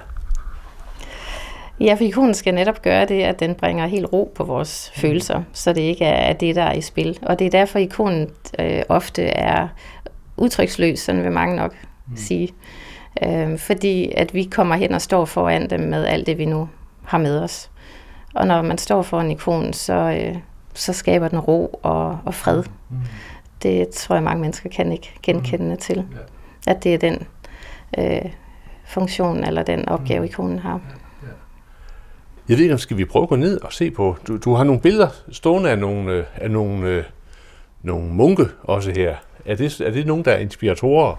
[1.82, 5.02] Ja, for ikonen skal netop gøre det, at den bringer helt ro på vores mm.
[5.02, 7.20] følelser, så det ikke er det, der er i spil.
[7.22, 9.67] Og det er derfor, ikonen øh, ofte er
[10.38, 11.76] udtryksløs, sådan vil mange nok
[12.08, 12.15] mm.
[12.15, 12.50] sige.
[13.24, 16.70] Øh, fordi at vi kommer hen og står foran dem med alt det, vi nu
[17.04, 17.70] har med os.
[18.36, 20.36] Og når man står foran ikonen, så, øh,
[20.74, 22.63] så skaber den ro og, og fred.
[22.89, 22.98] Mm.
[23.63, 25.78] Det tror jeg, mange mennesker kan ikke genkende mm.
[25.78, 26.06] til.
[26.67, 27.28] At det er den
[27.98, 28.32] øh,
[28.86, 30.26] funktion eller den opgave, mm.
[30.26, 30.80] ikonen har.
[32.50, 34.16] Jeg ved ikke, om skal vi prøve at gå ned og se på...
[34.28, 37.04] Du, du har nogle billeder stående af nogle, øh, af nogle, øh,
[37.84, 39.16] nogle munke også her.
[39.46, 41.16] Er det, er det nogen, der er inspiratorer?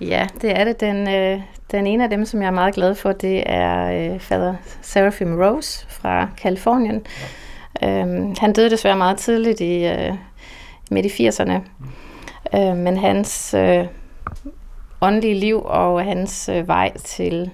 [0.00, 0.80] Ja, det er det.
[0.80, 4.20] Den, øh, den ene af dem, som jeg er meget glad for, det er øh,
[4.20, 7.06] fader Seraphim Rose fra Kalifornien.
[7.82, 8.00] Ja.
[8.00, 10.14] Øhm, han døde desværre meget tidligt i øh,
[10.90, 11.58] midt i 80'erne.
[11.58, 11.86] Mm.
[12.54, 13.86] Øhm, øh, men hans øh,
[15.00, 17.50] åndelige liv og hans øh, vej til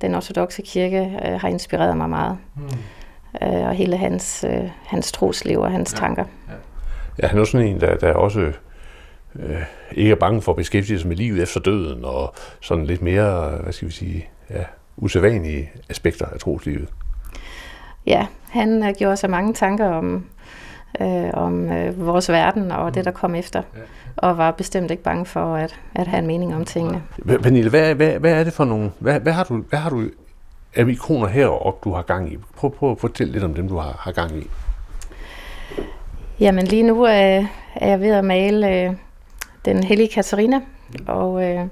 [0.00, 2.38] den ortodoxe kirke øh, har inspireret mig meget.
[2.56, 2.62] Mm.
[3.42, 5.98] Øh, og hele hans, øh, hans trosliv og hans ja.
[5.98, 6.24] tanker.
[6.48, 6.54] Ja.
[7.22, 8.52] ja, han er sådan en, der, der også
[9.36, 13.02] øh, ikke er bange for at beskæftige sig med livet efter døden, og sådan lidt
[13.02, 14.64] mere, hvad skal vi sige, ja,
[14.96, 16.88] usædvanlige aspekter af troslivet.
[18.06, 20.26] Ja, han uh, gjorde sig mange tanker om,
[21.00, 22.92] øh, om øh, vores verden og mm.
[22.92, 23.80] det, der kom efter, ja.
[24.22, 27.02] Og var bestemt ikke bange for at, at have en mening om tingene.
[27.42, 30.04] Pernille, hvad, hvad, hvad er det for nogle, hvad, hvad, har du, hvad har du
[30.74, 32.38] af ikoner heroppe, du har gang i?
[32.56, 34.46] Prøv, prøv at fortælle lidt om dem, du har, har gang i.
[36.40, 37.12] Jamen lige nu øh,
[37.74, 38.92] er jeg ved at male øh,
[39.64, 40.60] den hellige Katarina,
[41.06, 41.66] og øh,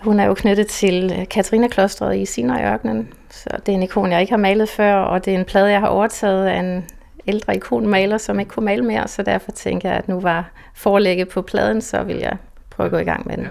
[0.00, 4.32] hun er jo knyttet til Katarina-klostret i Sinai-ørkenen, så det er en ikon, jeg ikke
[4.32, 6.84] har malet før, og det er en plade, jeg har overtaget af en
[7.26, 11.28] ældre ikonmaler, som ikke kunne male mere, så derfor tænker jeg, at nu var forelægget
[11.28, 12.36] på pladen, så vil jeg
[12.70, 13.48] prøve at gå i gang med den.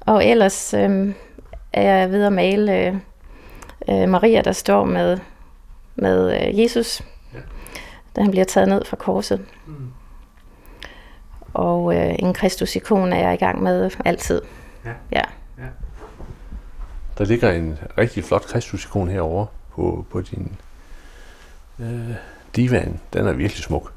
[0.00, 1.14] Og ellers øh,
[1.72, 3.00] er jeg ved at male
[3.88, 5.18] øh, Maria, der står med,
[5.94, 7.02] med øh, Jesus,
[8.16, 9.44] da han bliver taget ned fra korset.
[9.66, 9.90] Mm.
[11.54, 14.42] Og øh, en Kristus-ikon er jeg i gang med altid.
[14.84, 14.90] Ja.
[15.12, 15.22] ja.
[15.58, 15.68] ja.
[17.18, 20.56] Der ligger en rigtig flot Kristus-ikon herovre på, på din
[21.78, 22.10] øh,
[22.56, 23.00] divan.
[23.12, 23.92] Den er virkelig smuk.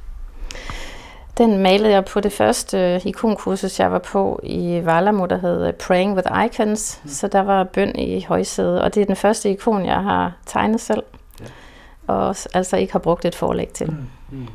[1.37, 5.67] Den malede jeg på det første øh, ikonkursus, jeg var på i Valamo, der hed
[5.67, 6.99] øh, Praying with Icons.
[7.03, 7.09] Mm.
[7.09, 10.81] Så der var bøn i højsædet, og det er den første ikon, jeg har tegnet
[10.81, 11.03] selv.
[11.39, 11.45] Ja.
[12.07, 13.87] Og altså ikke har brugt et forlæg til.
[13.89, 14.37] Mm.
[14.37, 14.47] Mm.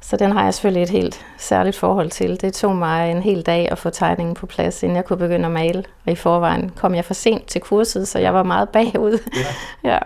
[0.00, 2.40] Så den har jeg selvfølgelig et helt særligt forhold til.
[2.40, 5.46] Det tog mig en hel dag at få tegningen på plads, inden jeg kunne begynde
[5.46, 5.84] at male.
[6.06, 9.18] Og i forvejen kom jeg for sent til kurset, så jeg var meget bagud.
[9.84, 9.90] Ja.
[9.92, 9.98] ja.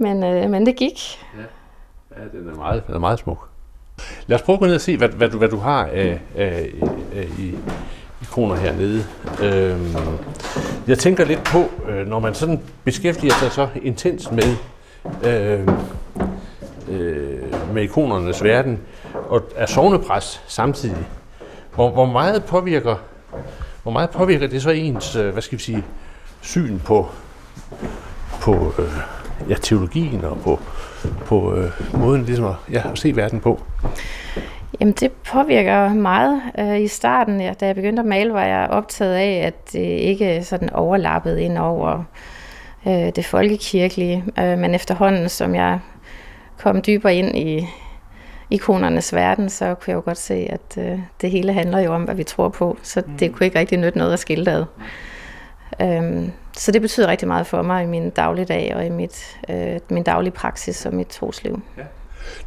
[0.00, 1.18] Men, øh, men det gik.
[1.36, 1.42] Ja.
[2.22, 3.48] ja, den er meget, den er meget smuk.
[4.26, 6.20] Lad os prøve at gå ned og se, hvad, hvad, du, hvad du har af,
[6.36, 6.70] af,
[7.14, 7.54] af i
[8.22, 9.04] ikoner hernede.
[9.42, 9.94] Øhm,
[10.86, 14.56] jeg tænker lidt på, øh, når man sådan beskæftiger sig så intens med
[15.24, 15.68] øh,
[16.88, 18.80] øh, med ikonernes verden,
[19.28, 21.06] og er sovnepræst samtidig.
[21.74, 22.96] Hvor, hvor meget påvirker
[23.82, 25.84] hvor meget påvirker det så ens, øh, hvad skal vi sige,
[26.40, 27.08] syn på,
[28.40, 30.60] på øh, ja, teologien og på,
[31.26, 33.60] på øh, måden ligesom at, ja, at se verden på?
[34.80, 36.42] Jamen det påvirker meget.
[36.58, 39.80] Øh, I starten, ja, da jeg begyndte at male, var jeg optaget af, at det
[39.80, 42.04] ikke sådan overlappede ind over
[42.86, 44.24] øh, det folkekirkelige.
[44.38, 45.80] Øh, men efterhånden, som jeg
[46.58, 47.66] komme dybere ind i
[48.50, 52.02] ikonernes verden, så kunne jeg jo godt se, at øh, det hele handler jo om,
[52.02, 52.78] hvad vi tror på.
[52.82, 53.18] Så mm.
[53.18, 54.64] det kunne ikke rigtig nytte noget at skille ad.
[55.82, 59.80] Øhm, så det betyder rigtig meget for mig i min dagligdag og i mit, øh,
[59.90, 61.62] min daglige praksis og mit trosliv.
[61.76, 61.82] Ja.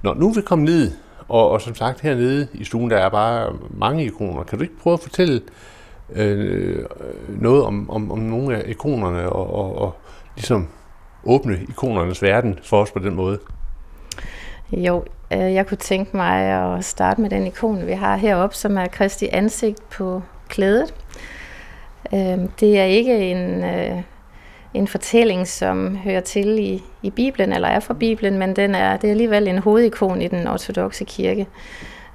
[0.01, 0.91] Nå, nu er vi kommet ned,
[1.27, 4.43] og, og som sagt hernede i stuen, der er bare mange ikoner.
[4.43, 5.41] Kan du ikke prøve at fortælle
[6.13, 6.85] øh,
[7.27, 9.95] noget om, om, om nogle af ikonerne og, og, og
[10.35, 10.67] ligesom
[11.23, 13.39] åbne ikonernes verden for os på den måde?
[14.71, 18.77] Jo, øh, jeg kunne tænke mig at starte med den ikon, vi har heroppe, som
[18.77, 20.93] er Kristi ansigt på klædet.
[22.13, 24.01] Øh, det er ikke en, øh,
[24.73, 28.97] en fortælling, som hører til i, i Bibelen, eller er fra Bibelen, men den er,
[28.97, 31.47] det er alligevel en hovedikon i den ortodoxe kirke.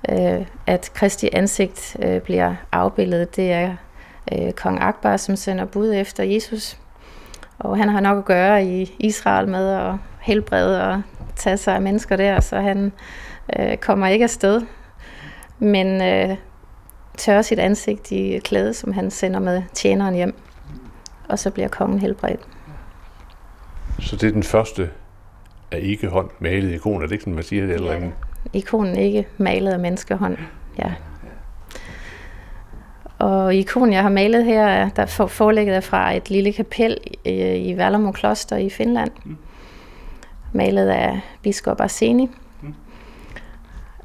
[0.08, 3.76] Øh, at Kristi ansigt øh, bliver afbildet, det er
[4.32, 6.78] øh, kong Akbar, som sender bud efter Jesus.
[7.58, 11.02] Og han har nok at gøre i Israel med at helbrede og
[11.36, 12.92] tage sig af mennesker der, så han
[13.58, 14.62] øh, kommer ikke afsted.
[15.58, 16.36] Men øh,
[17.18, 20.34] tørrer sit ansigt i klæde, som han sender med tjeneren hjem.
[21.28, 22.40] Og så bliver kongen helbredt.
[24.00, 24.90] Så det er den første
[25.72, 27.74] af ikke hånd malet ikon, er det ikke sådan, man siger det?
[27.74, 27.98] Eller Ja.
[27.98, 28.14] en,
[28.52, 30.36] Ikonen ikke malet af menneskehånd.
[30.78, 30.92] Ja.
[33.18, 36.96] Og ikonen, jeg har malet her, er- der for- forelægget er fra et lille kapel
[37.24, 37.30] i,
[37.70, 37.76] i
[38.14, 39.10] Kloster i Finland.
[40.52, 42.30] Malet af biskop Arseni.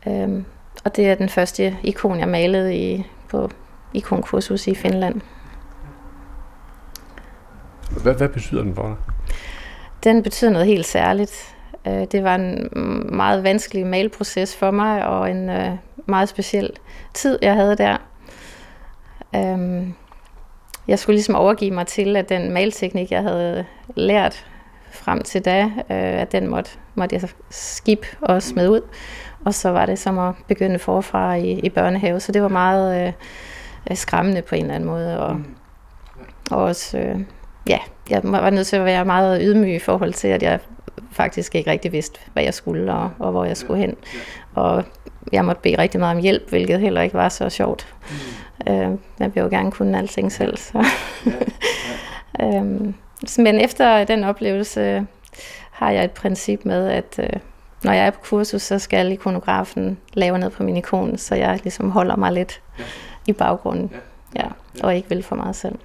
[0.08, 0.46] Øhm,
[0.84, 3.50] og det er den første ikon, jeg malede i, på
[3.94, 5.22] ikonkursus i Finland.
[8.02, 8.96] hvad, hvad betyder den for dig?
[10.04, 11.56] Den betyder noget helt særligt.
[11.88, 12.70] Øh, Det var en
[13.18, 15.72] meget vanskelig mailproces for mig, og en øh,
[16.06, 16.70] meget speciel
[17.14, 17.98] tid, jeg havde der.
[19.36, 19.94] Øhm,
[20.88, 23.66] Jeg skulle ligesom overgive mig til, at den malteknik, jeg havde
[23.96, 24.46] lært
[24.92, 28.82] frem til da, øh, at den måtte, måtte jeg skip og smide ud.
[29.46, 33.08] Og så var det som at begynde forfra i, i børnehave, så det var meget
[33.08, 33.14] øh,
[33.92, 35.20] øh, skræmmende på en eller anden måde.
[35.20, 35.42] Og,
[36.52, 37.20] og også, øh,
[37.70, 37.80] ja,
[38.10, 40.60] jeg var nødt til at være meget ydmyg i forhold til, at jeg
[41.12, 43.96] faktisk ikke rigtig vidste, hvad jeg skulle og, og hvor jeg skulle hen.
[44.56, 44.84] Og
[45.32, 47.88] jeg måtte bede rigtig meget om hjælp, hvilket heller ikke var så sjovt.
[48.70, 48.90] Øh,
[49.20, 50.58] jeg vil jo gerne kunne alting selv.
[50.58, 50.86] Så.
[52.42, 52.94] øhm,
[53.38, 55.06] men efter den oplevelse
[55.72, 57.40] har jeg et princip med, at øh,
[57.84, 61.60] når jeg er på kursus, så skal ikonografen lave noget på min ikon, så jeg
[61.64, 62.62] ligesom holder mig lidt
[63.28, 63.92] i baggrunden.
[64.36, 64.48] Ja,
[64.84, 65.76] og ikke vil for meget selv.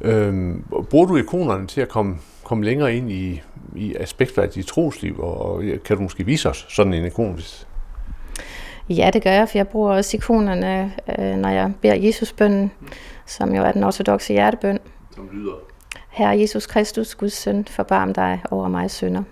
[0.00, 3.42] Øhm, bruger du ikonerne til at komme, komme længere ind i,
[3.76, 7.32] i aspekter af dit trosliv, og, og kan du måske vise os sådan en ikon?
[7.34, 7.66] Hvis...
[8.88, 12.72] Ja, det gør jeg, for jeg bruger også ikonerne, øh, når jeg beder Jesusbønnen,
[13.26, 14.78] som jo er den ortodoxe hjertebøn.
[15.14, 15.54] Som lyder.
[16.08, 19.22] Herre Jesus Kristus, Guds søn, forbarm dig over mig synder.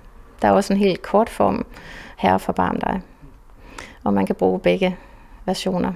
[0.43, 1.66] Der er også en helt kort form,
[2.16, 3.01] Herre forbarm dig.
[4.05, 4.97] Og man kan bruge begge
[5.47, 5.93] versioner.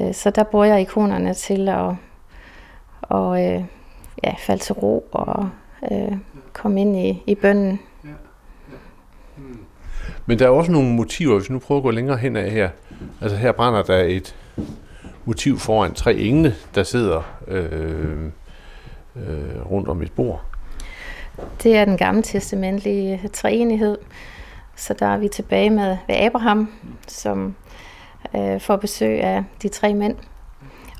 [0.00, 1.94] Øh, så der bruger jeg ikonerne til at,
[3.02, 3.64] og, øh,
[4.24, 5.50] ja, falde til ro og
[5.92, 6.16] øh,
[6.52, 7.80] komme ind i, i bønnen.
[10.26, 12.50] Men der er også nogle motiver, hvis vi nu prøver at gå længere hen af
[12.50, 12.70] her.
[13.20, 14.36] Altså her brænder der et
[15.24, 18.24] motiv foran tre engle, der sidder øh,
[19.16, 20.47] øh, rundt om et bord.
[21.62, 23.98] Det er den gamle testamentlige treenighed.
[24.76, 26.72] Så der er vi tilbage med ved Abraham,
[27.08, 27.54] som
[28.36, 30.16] øh, får besøg af de tre mænd.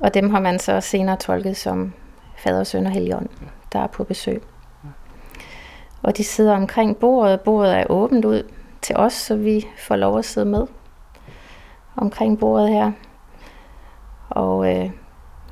[0.01, 1.93] Og dem har man så senere tolket som
[2.37, 3.29] fader, søn og helligånd,
[3.73, 4.43] der er på besøg.
[6.01, 7.41] Og de sidder omkring bordet.
[7.41, 8.43] Bordet er åbent ud
[8.81, 10.67] til os, så vi får lov at sidde med
[11.95, 12.91] omkring bordet her.
[14.29, 14.91] Og øh,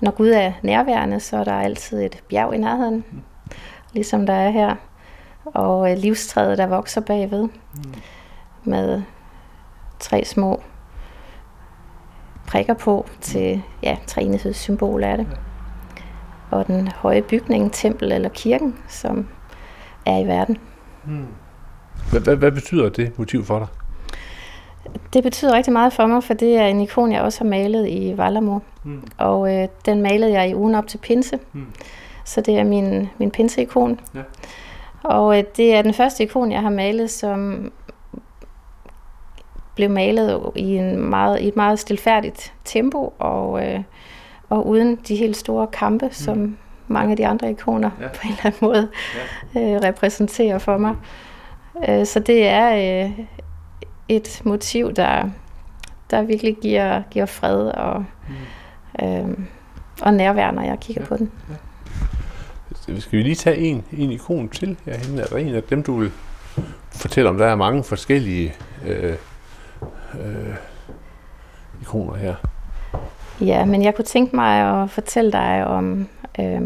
[0.01, 3.05] når Gud er nærværende, så er der altid et bjerg i nærheden,
[3.97, 4.75] ligesom der er her.
[5.45, 7.47] Og øh, livstræet, der vokser bagved,
[8.63, 9.01] med
[9.99, 10.61] tre små
[12.47, 15.27] prikker på til ja, træenighedssymbol er det.
[16.51, 19.27] Og den høje bygning, tempel eller kirken, som
[20.05, 20.57] er i verden.
[22.11, 23.67] Hvad, hvad, betyder det motiv for dig?
[25.13, 27.87] Det betyder rigtig meget for mig, for det er en ikon, jeg også har malet
[27.89, 28.59] i Vallermo.
[28.83, 29.01] Mm.
[29.17, 31.39] Og øh, den malede jeg i ugen op til pinse.
[31.53, 31.65] Mm.
[32.27, 33.99] Så det er min, min pinseikon.
[34.15, 34.21] Ja.
[35.03, 37.71] Og øh, det er den første ikon, jeg har malet, som
[39.75, 43.79] blev malet i, en meget, i et meget stilfærdigt tempo, og, øh,
[44.49, 46.11] og uden de helt store kampe, mm.
[46.11, 46.57] som
[46.87, 48.07] mange af de andre ikoner ja.
[48.07, 48.89] på en eller anden måde
[49.55, 49.61] ja.
[49.61, 50.95] øh, repræsenterer for mig.
[51.89, 53.11] Øh, så det er øh,
[54.09, 55.29] et motiv, der,
[56.11, 58.05] der virkelig giver, giver fred og,
[58.99, 59.05] mm.
[59.05, 59.37] øh,
[60.01, 61.07] og nærvær, når jeg kigger ja.
[61.07, 61.31] på den.
[62.87, 65.21] Skal vi lige tage en, en ikon til herhenne?
[65.21, 66.11] Er der en af dem, du vil
[66.91, 67.37] fortælle om?
[67.37, 68.53] Der er mange forskellige
[68.85, 69.15] øh,
[70.13, 70.55] øh,
[71.81, 72.35] ikoner her.
[73.41, 76.07] Ja, men jeg kunne tænke mig at fortælle dig om
[76.39, 76.61] øh,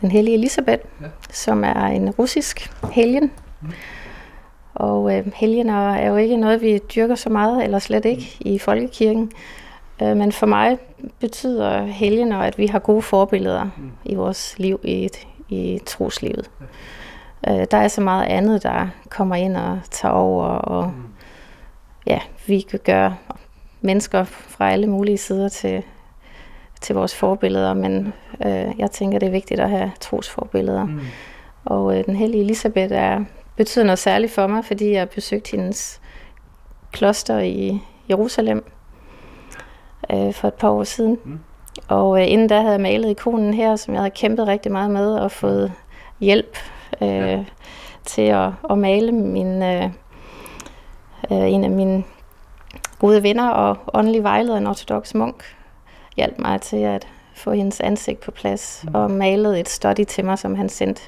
[0.00, 1.06] den hellige Elisabeth, ja.
[1.30, 3.32] som er en russisk helgen.
[3.60, 3.72] Mm.
[4.74, 8.58] Og øh, helgener er jo ikke noget, vi dyrker så meget, eller slet ikke i
[8.58, 9.32] folkekirken.
[10.02, 10.78] Øh, men for mig
[11.20, 13.90] betyder helgener, at vi har gode forbilleder mm.
[14.04, 15.08] i vores liv, i,
[15.48, 16.50] i troslivet.
[17.48, 21.04] Øh, der er så meget andet, der kommer ind og tager over, og mm.
[22.06, 23.16] ja, vi kan gøre
[23.80, 25.82] mennesker fra alle mulige sider til,
[26.80, 28.12] til vores forbilleder, men
[28.46, 30.86] øh, jeg tænker, det er vigtigt at have trosforbilleder.
[30.86, 31.00] Mm.
[31.64, 33.24] Og øh, den hellige Elisabeth er,
[33.56, 36.00] betyder noget særligt for mig, fordi jeg besøgte hendes
[36.92, 38.64] kloster i Jerusalem
[40.12, 41.18] øh, for et par år siden.
[41.24, 41.40] Mm.
[41.88, 44.90] Og øh, inden da havde jeg malet ikonen her, som jeg havde kæmpet rigtig meget
[44.90, 45.72] med, og fået
[46.20, 46.58] hjælp
[47.02, 47.44] øh, ja.
[48.06, 49.84] til at, at male min, øh,
[51.30, 52.04] øh, en af mine
[52.98, 55.44] gode venner og åndelig vejleder, en ortodox munk,
[56.16, 58.94] hjalp mig til at få hendes ansigt på plads mm.
[58.94, 61.02] og malede et study til mig, som han sendte.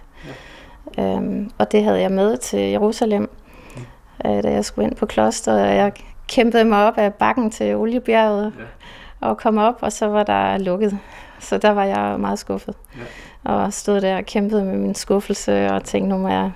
[0.96, 1.16] Ja.
[1.16, 3.30] Øhm, og det havde jeg med til Jerusalem,
[3.76, 4.30] mm.
[4.30, 5.92] øh, da jeg skulle ind på klosteret, og jeg
[6.28, 9.28] kæmpede mig op af bakken til Oliebjerget ja.
[9.28, 10.98] og kom op, og så var der lukket.
[11.38, 12.74] Så der var jeg meget skuffet.
[12.96, 13.52] Ja.
[13.52, 16.52] Og stod der og kæmpede med min skuffelse og tænkte, nu må jeg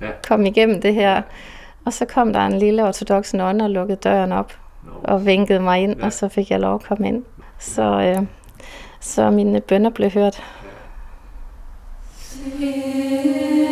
[0.00, 0.06] ja.
[0.28, 1.22] komme igennem det her.
[1.84, 4.52] Og så kom der en lille ortodox nonne og lukkede døren op
[4.84, 4.92] no.
[5.04, 6.04] og vinkede mig ind, ja.
[6.04, 7.24] og så fik jeg lov at komme ind.
[7.58, 8.26] Så, øh,
[9.00, 10.42] så mine bønder blev hørt.
[12.60, 13.71] Ja.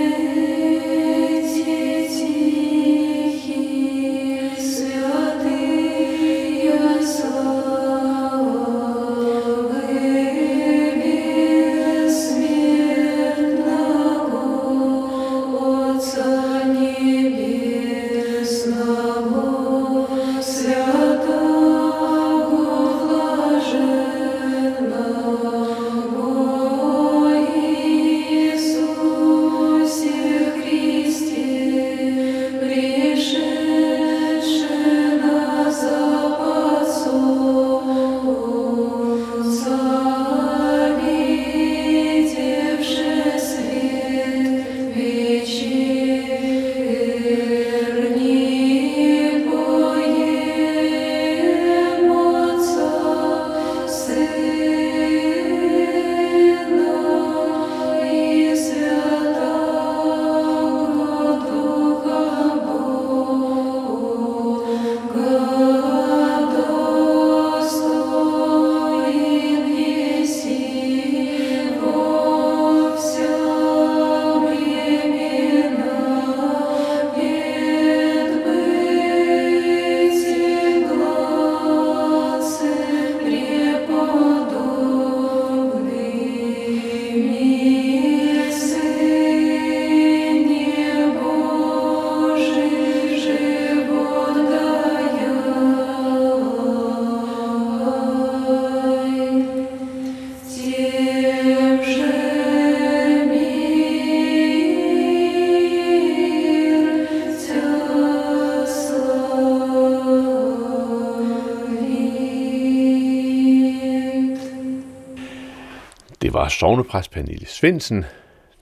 [116.49, 118.05] Sovnepræst Pernille Svendsen,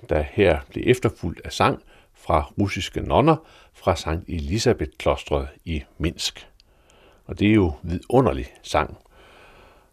[0.09, 1.83] der her blev efterfulgt af sang
[2.15, 3.37] fra russiske nonner
[3.75, 6.49] fra Sankt Elisabeth-klostret i Minsk.
[7.25, 8.97] Og det er jo vidunderlig sang.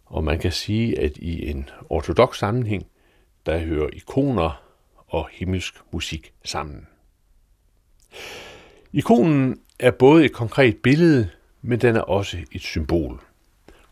[0.06, 2.86] Og man kan sige, at i en ortodox sammenhæng,
[3.46, 4.62] der hører ikoner
[5.08, 6.86] og himmelsk musik sammen.
[8.92, 11.30] Ikonen er både et konkret billede,
[11.62, 13.20] men den er også et symbol.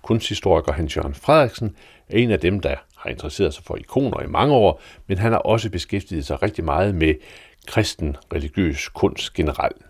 [0.03, 1.77] Kunsthistoriker Hans Jørgen Frederiksen
[2.09, 5.33] er en af dem, der har interesseret sig for ikoner i mange år, men han
[5.33, 7.15] har også beskæftiget sig rigtig meget med
[7.67, 9.83] kristen religiøs kunst generelt.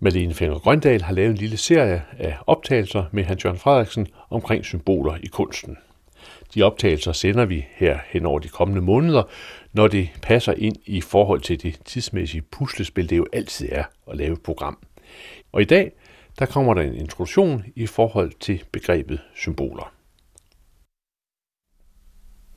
[0.00, 4.64] Malene Fenger Grøndal har lavet en lille serie af optagelser med Hans Jørgen Frederiksen omkring
[4.64, 5.78] symboler i kunsten.
[6.54, 9.22] De optagelser sender vi her hen over de kommende måneder,
[9.72, 14.16] når det passer ind i forhold til det tidsmæssige puslespil, det jo altid er at
[14.16, 14.78] lave et program.
[15.52, 15.92] Og i dag,
[16.38, 19.95] der kommer der en introduktion i forhold til begrebet symboler.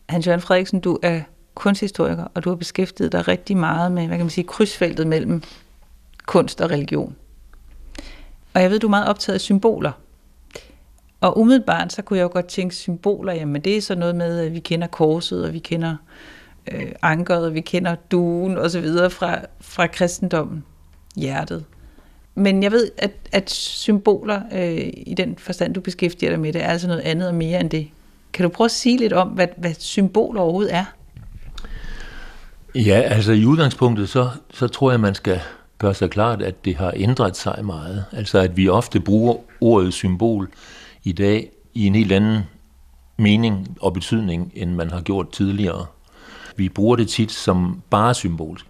[0.09, 1.21] Hans Jørgen Frederiksen, du er
[1.55, 5.43] kunsthistoriker, og du har beskæftiget dig rigtig meget med, hvad kan man sige, krydsfeltet mellem
[6.25, 7.15] kunst og religion.
[8.53, 9.91] Og jeg ved, du er meget optaget af symboler.
[11.21, 14.39] Og umiddelbart, så kunne jeg jo godt tænke symboler, jamen det er så noget med,
[14.39, 15.95] at vi kender korset, og vi kender
[16.71, 20.63] øh, ankeret, og vi kender duen og så videre fra, fra kristendommen,
[21.15, 21.65] hjertet.
[22.35, 26.63] Men jeg ved, at, at symboler, øh, i den forstand, du beskæftiger dig med det,
[26.63, 27.89] er altså noget andet og mere end det.
[28.33, 30.85] Kan du prøve at sige lidt om, hvad, hvad symbol overhovedet er?
[32.75, 35.41] Ja, altså i udgangspunktet, så, så tror jeg, man skal
[35.77, 38.05] gøre sig klart, at det har ændret sig meget.
[38.11, 40.49] Altså at vi ofte bruger ordet symbol
[41.03, 42.43] i dag i en helt anden
[43.17, 45.85] mening og betydning, end man har gjort tidligere.
[46.55, 48.65] Vi bruger det tit som bare symbolsk.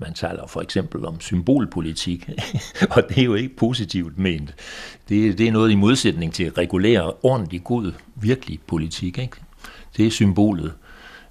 [0.00, 2.30] Man taler for eksempel om symbolpolitik,
[2.96, 4.54] og det er jo ikke positivt ment.
[5.08, 9.18] Det, det er noget i modsætning til regulær, ordentlig, god, virkelig politik.
[9.18, 9.36] Ikke?
[9.96, 10.72] Det er symbolet.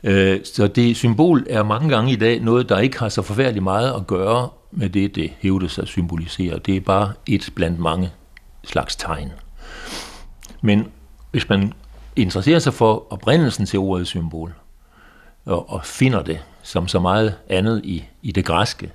[0.03, 3.63] Øh, så det symbol er mange gange i dag noget, der ikke har så forfærdeligt
[3.63, 6.59] meget at gøre med det, det hævdes at symbolisere.
[6.59, 8.11] Det er bare et blandt mange
[8.63, 9.31] slags tegn.
[10.61, 10.87] Men
[11.31, 11.73] hvis man
[12.15, 14.53] interesserer sig for oprindelsen til ordet symbol,
[15.45, 16.39] og, og finder det,
[16.69, 18.91] som så meget andet i, i det græske,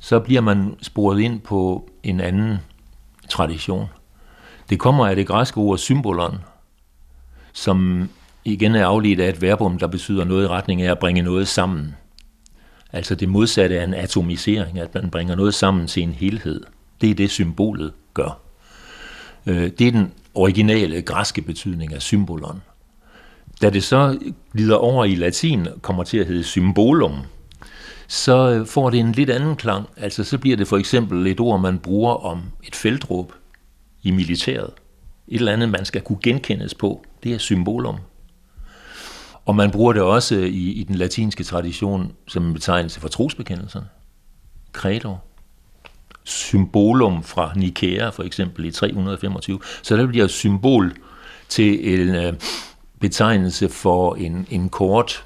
[0.00, 2.58] så bliver man sporet ind på en anden
[3.28, 3.86] tradition.
[4.70, 6.38] Det kommer af det græske ord symbolon,
[7.52, 8.08] som
[8.44, 11.48] igen er afledt af et verbum, der betyder noget i retning af at bringe noget
[11.48, 11.94] sammen.
[12.92, 16.64] Altså det modsatte af en atomisering, at man bringer noget sammen til en helhed.
[17.00, 18.38] Det er det, symbolet gør.
[19.46, 22.62] Øh, det er den originale græske betydning af symbolon.
[23.62, 24.18] Da det så
[24.52, 27.18] glider over i latin, kommer til at hedde symbolum,
[28.08, 29.88] så øh, får det en lidt anden klang.
[29.96, 33.32] Altså så bliver det for eksempel et ord, man bruger om et feltråb
[34.02, 34.70] i militæret.
[35.28, 37.04] Et eller andet, man skal kunne genkendes på.
[37.22, 37.96] Det er symbolum.
[39.44, 43.08] Og man bruger det også øh, i, i den latinske tradition som en betegnelse for
[43.08, 43.86] trosbekendelserne.
[44.72, 45.16] Credo.
[46.24, 49.60] Symbolum fra Nikea for eksempel i 325.
[49.82, 50.92] Så der bliver symbol
[51.48, 52.34] til en øh,
[53.00, 55.24] betegnelse for en, en kort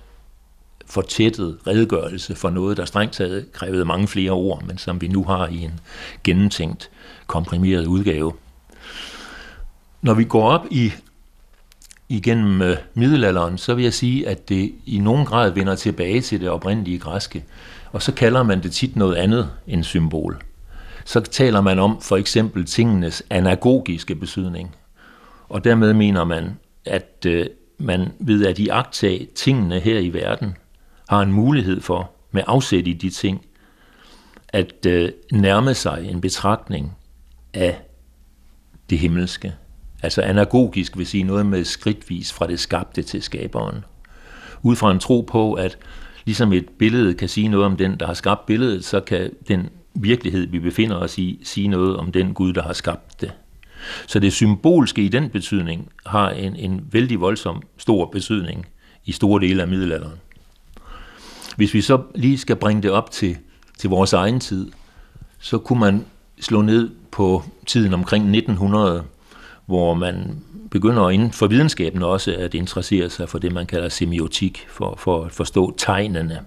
[0.86, 5.24] fortættet redegørelse for noget, der strengt taget krævede mange flere ord, men som vi nu
[5.24, 5.80] har i en
[6.24, 6.90] gennemtænkt,
[7.26, 8.32] komprimeret udgave.
[10.02, 10.92] Når vi går op i
[12.08, 16.40] igennem øh, middelalderen, så vil jeg sige, at det i nogen grad vender tilbage til
[16.40, 17.44] det oprindelige græske,
[17.92, 20.42] og så kalder man det tit noget andet end symbol.
[21.04, 24.76] Så taler man om for eksempel tingenes anagogiske betydning,
[25.48, 27.46] og dermed mener man, at øh,
[27.82, 30.56] man ved at iagtage tingene her i verden,
[31.08, 33.46] har en mulighed for, med afsæt i de ting,
[34.48, 36.96] at øh, nærme sig en betragtning
[37.54, 37.80] af
[38.90, 39.54] det himmelske.
[40.02, 43.84] Altså anagogisk vil sige noget med skridtvis fra det skabte til skaberen.
[44.62, 45.78] Ud fra en tro på, at
[46.24, 49.68] ligesom et billede kan sige noget om den, der har skabt billedet, så kan den
[49.94, 53.32] virkelighed, vi befinder os i, sige noget om den Gud, der har skabt det.
[54.06, 58.66] Så det symbolske i den betydning har en, en vældig voldsom stor betydning
[59.04, 60.20] i store dele af middelalderen.
[61.56, 63.36] Hvis vi så lige skal bringe det op til,
[63.78, 64.70] til vores egen tid,
[65.40, 66.04] så kunne man
[66.40, 69.04] slå ned på tiden omkring 1900,
[69.66, 74.66] hvor man begynder inden for videnskaben også at interessere sig for det, man kalder semiotik,
[74.68, 76.40] for, for at forstå tegnene.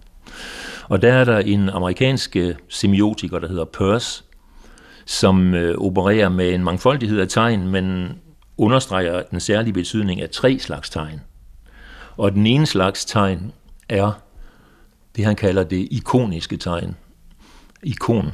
[0.90, 4.24] Og der er der en amerikansk øh, semiotiker, der hedder Peirce,
[5.06, 8.16] som øh, opererer med en mangfoldighed af tegn, men
[8.58, 11.22] understreger den særlige betydning af tre slags tegn.
[12.18, 13.52] Og den ene slags tegn
[13.90, 14.12] er
[15.16, 16.96] det, han kalder det ikoniske tegn.
[17.84, 18.32] Ikon,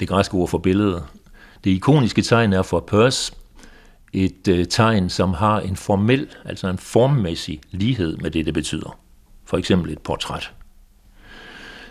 [0.00, 1.02] det græske ord for billede.
[1.64, 3.32] Det ikoniske tegn er for Peirce
[4.12, 8.98] et øh, tegn, som har en formel, altså en formmæssig lighed med det, det betyder.
[9.44, 10.52] For eksempel et portræt.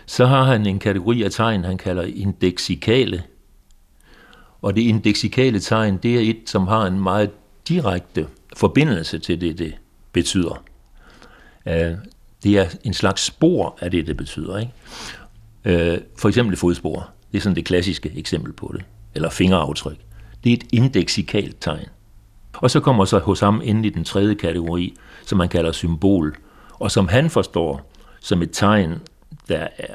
[0.06, 3.22] Så har han en kategori af tegn, han kalder indeksikale.
[4.62, 7.30] Og det indeksikale tegn, det er et, som har en meget
[7.68, 9.74] direkte forbindelse til det, det
[10.12, 10.62] betyder.
[11.66, 11.92] Øh,
[12.42, 14.58] det er en slags spor af det, det betyder.
[14.58, 14.72] Ikke?
[15.64, 17.10] Øh, for eksempel fodspor.
[17.32, 18.84] Det er sådan det klassiske eksempel på det.
[19.14, 19.96] Eller fingeraftryk.
[20.44, 21.86] Det er et indeksikalt tegn.
[22.52, 24.94] Og så kommer så hos ham ind i den tredje kategori,
[25.26, 26.36] som man kalder symbol,
[26.70, 27.90] og som han forstår
[28.20, 28.94] som et tegn,
[29.48, 29.94] der er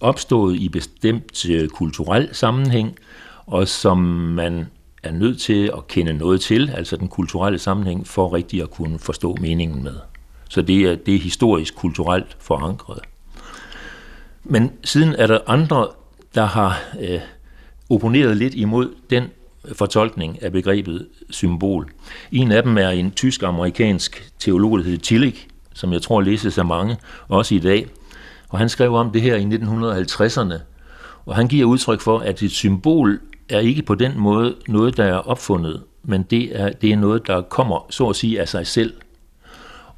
[0.00, 2.98] opstået i bestemt øh, kulturel sammenhæng,
[3.48, 4.66] og som man
[5.02, 8.98] er nødt til at kende noget til, altså den kulturelle sammenhæng, for rigtig at kunne
[8.98, 9.94] forstå meningen med.
[10.48, 12.98] Så det er, det er historisk, kulturelt forankret.
[14.44, 15.88] Men siden er der andre,
[16.34, 17.20] der har øh,
[17.90, 19.24] opponeret lidt imod den
[19.72, 21.90] fortolkning af begrebet symbol.
[22.32, 26.64] En af dem er en tysk-amerikansk teolog, der hedder Tillich, som jeg tror læses af
[26.64, 26.96] mange,
[27.28, 27.86] også i dag.
[28.48, 30.54] Og han skrev om det her i 1950'erne,
[31.26, 33.20] og han giver udtryk for, at et symbol
[33.50, 37.26] er ikke på den måde noget, der er opfundet, men det er, det er noget,
[37.26, 38.92] der kommer, så at sige, af sig selv–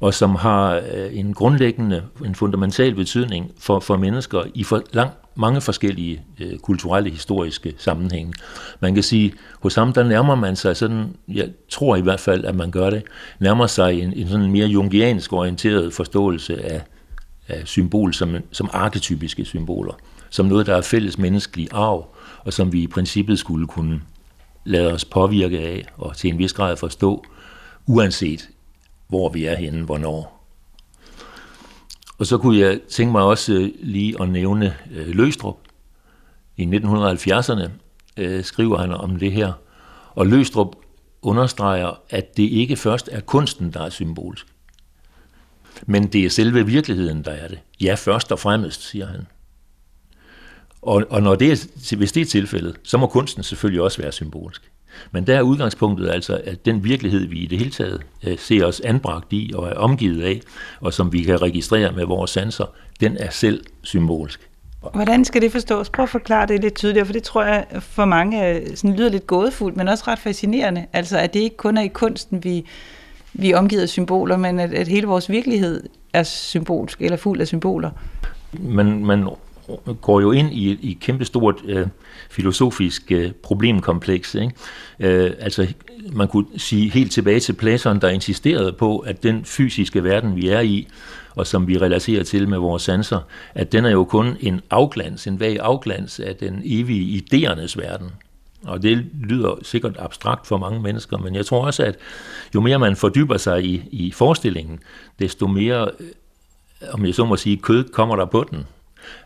[0.01, 5.11] og som har øh, en grundlæggende, en fundamental betydning for, for mennesker i for lang,
[5.35, 8.33] mange forskellige øh, kulturelle, historiske sammenhænge.
[8.79, 12.45] Man kan sige, hos ham der nærmer man sig sådan, jeg tror i hvert fald,
[12.45, 13.03] at man gør det,
[13.39, 16.81] nærmer sig en, en sådan mere jungiansk orienteret forståelse af,
[17.47, 19.93] af symbol som, som arketypiske symboler,
[20.29, 22.05] som noget, der er fælles menneskelig arv,
[22.45, 24.01] og som vi i princippet skulle kunne
[24.63, 27.25] lade os påvirke af, og til en vis grad forstå,
[27.85, 28.49] uanset
[29.07, 30.47] hvor vi er henne, hvornår.
[32.17, 35.57] Og så kunne jeg tænke mig også øh, lige at nævne øh, Løstrup.
[36.57, 37.69] I 1970'erne
[38.17, 39.53] øh, skriver han om det her,
[40.15, 40.75] og Løstrup
[41.21, 44.45] understreger, at det ikke først er kunsten, der er symbolsk,
[45.85, 47.59] men det er selve virkeligheden, der er det.
[47.81, 49.27] Ja, først og fremmest, siger han.
[50.81, 54.11] Og, og når det er, hvis det er tilfældet, så må kunsten selvfølgelig også være
[54.11, 54.71] symbolsk.
[55.11, 58.65] Men der er udgangspunktet altså, at den virkelighed, vi i det hele taget øh, ser
[58.65, 60.41] os anbragt i og er omgivet af,
[60.79, 62.65] og som vi kan registrere med vores sanser,
[62.99, 64.49] den er selv symbolsk.
[64.93, 65.89] Hvordan skal det forstås?
[65.89, 69.27] Prøv at forklare det lidt tydeligere, for det tror jeg for mange sådan lyder lidt
[69.27, 70.85] gådefuldt, men også ret fascinerende.
[70.93, 72.65] Altså, at det ikke kun er i kunsten, vi,
[73.33, 77.41] vi er omgivet af symboler, men at, at hele vores virkelighed er symbolsk eller fuld
[77.41, 77.89] af symboler.
[78.51, 79.27] Man, man
[80.01, 81.87] går jo ind i et kæmpestort øh,
[82.29, 84.35] filosofisk øh, problemkompleks.
[84.35, 84.53] Ikke?
[84.99, 85.67] Øh, altså,
[86.13, 90.47] man kunne sige helt tilbage til Platon, der insisterede på, at den fysiske verden, vi
[90.47, 90.87] er i,
[91.35, 93.19] og som vi relaterer til med vores sanser,
[93.55, 98.11] at den er jo kun en afglans, en vag afglans af den evige idéernes verden.
[98.63, 101.97] Og det lyder sikkert abstrakt for mange mennesker, men jeg tror også, at
[102.55, 104.79] jo mere man fordyber sig i, i forestillingen,
[105.19, 106.07] desto mere, øh,
[106.93, 108.65] om jeg så må sige, kød kommer der på den.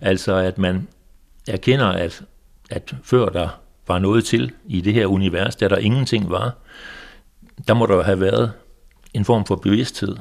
[0.01, 0.87] Altså at man
[1.47, 2.23] erkender, at,
[2.69, 3.47] at før der
[3.87, 6.53] var noget til i det her univers, der der ingenting var,
[7.67, 8.51] der må der have været
[9.13, 10.15] en form for bevidsthed.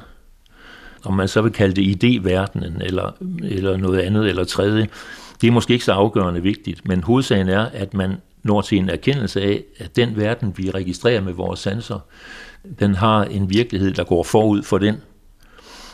[1.05, 4.89] Om man så vil kalde det idéverdenen, eller, eller noget andet, eller tredje,
[5.41, 8.89] det er måske ikke så afgørende vigtigt, men hovedsagen er, at man når til en
[8.89, 11.99] erkendelse af, at den verden, vi registrerer med vores sanser,
[12.79, 15.03] den har en virkelighed, der går forud for den.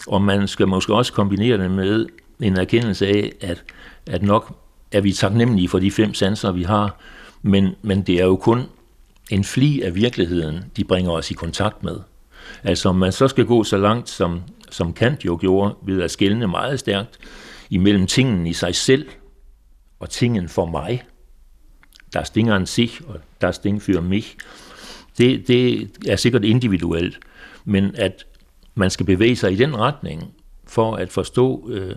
[0.06, 2.06] Og man skal måske også kombinere det med
[2.43, 3.64] en erkendelse af, at,
[4.07, 4.57] at nok
[4.93, 7.01] er vi taknemmelige for de fem sanser, vi har,
[7.43, 8.62] men, men det er jo kun
[9.30, 11.97] en fli af virkeligheden, de bringer os i kontakt med.
[12.62, 16.11] Altså om man så skal gå så langt, som, som Kant jo gjorde, ved at
[16.11, 17.18] skælne meget stærkt
[17.70, 19.09] imellem tingen i sig selv
[20.01, 21.03] og tingen for mig.
[22.12, 24.24] Der stinger en sig, og der Ding für mig.
[25.18, 27.18] Det, det er sikkert individuelt,
[27.64, 28.26] men at
[28.74, 30.34] man skal bevæge sig i den retning
[30.66, 31.97] for at forstå øh,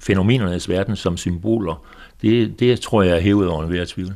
[0.00, 1.84] fænomenernes verden som symboler,
[2.22, 4.14] det, det tror jeg er hævet over en tvivl.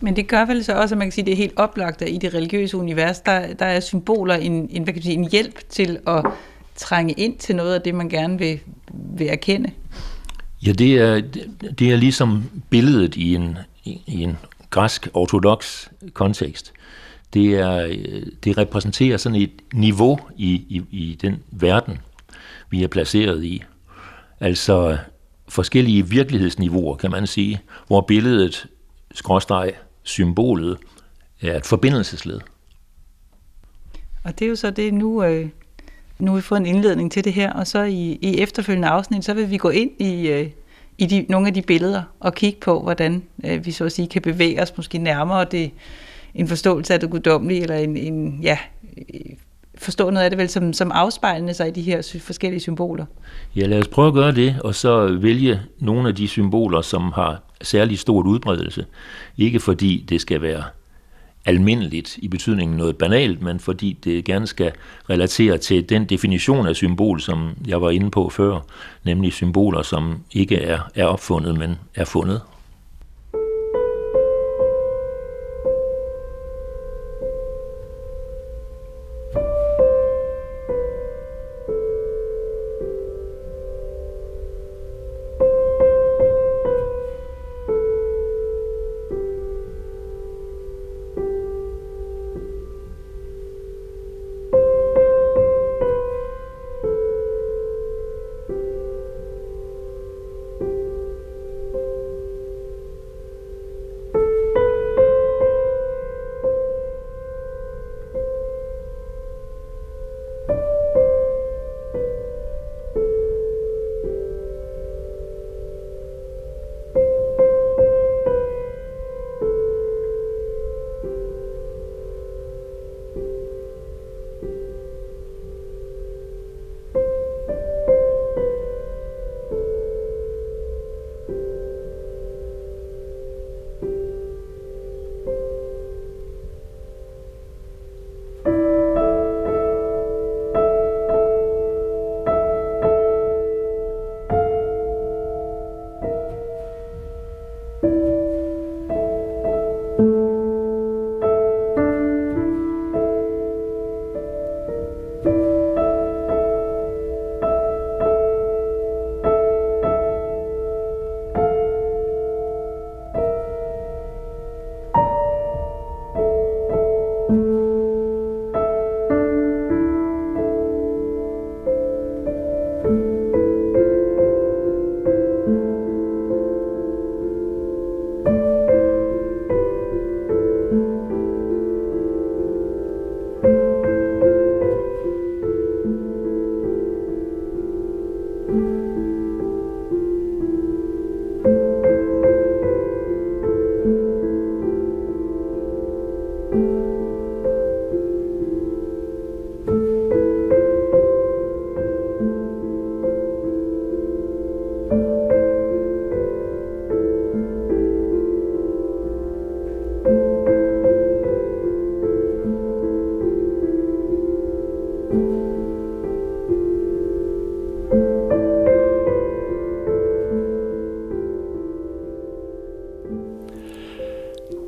[0.00, 2.02] Men det gør vel så også, at man kan sige, at det er helt oplagt,
[2.02, 5.14] at i det religiøse univers, der, der er symboler en, en, hvad kan man sige,
[5.14, 6.24] en hjælp til at
[6.76, 8.60] trænge ind til noget af det, man gerne vil,
[8.92, 9.70] vil erkende.
[10.66, 11.22] Ja, det er,
[11.78, 14.38] det er ligesom billedet i en, i en
[14.70, 16.72] græsk ortodox kontekst.
[17.34, 17.96] Det, er,
[18.44, 21.98] det repræsenterer sådan et niveau i, i, i den verden,
[22.70, 23.62] vi er placeret i.
[24.42, 24.98] Altså
[25.48, 28.66] forskellige virkelighedsniveauer, kan man sige, hvor billedet,
[29.14, 29.72] skråstreg,
[30.02, 30.78] symbolet,
[31.42, 32.40] er et forbindelsesled.
[34.24, 35.48] Og det er jo så det, nu, øh,
[36.18, 39.24] nu har vi fået en indledning til det her, og så i, i efterfølgende afsnit,
[39.24, 40.50] så vil vi gå ind i, øh,
[40.98, 44.08] i de, nogle af de billeder og kigge på, hvordan øh, vi så at sige
[44.08, 45.70] kan bevæge os måske nærmere det,
[46.34, 48.58] en forståelse af det guddommelige, eller en, en ja,
[49.82, 53.06] forstå noget af det vel som, som afspejlende sig i de her forskellige symboler.
[53.56, 57.12] Ja, lad os prøve at gøre det, og så vælge nogle af de symboler, som
[57.12, 58.86] har særlig stort udbredelse.
[59.36, 60.62] Ikke fordi det skal være
[61.44, 64.72] almindeligt i betydningen noget banalt, men fordi det gerne skal
[65.10, 68.60] relatere til den definition af symbol, som jeg var inde på før,
[69.04, 72.40] nemlig symboler, som ikke er, er opfundet, men er fundet.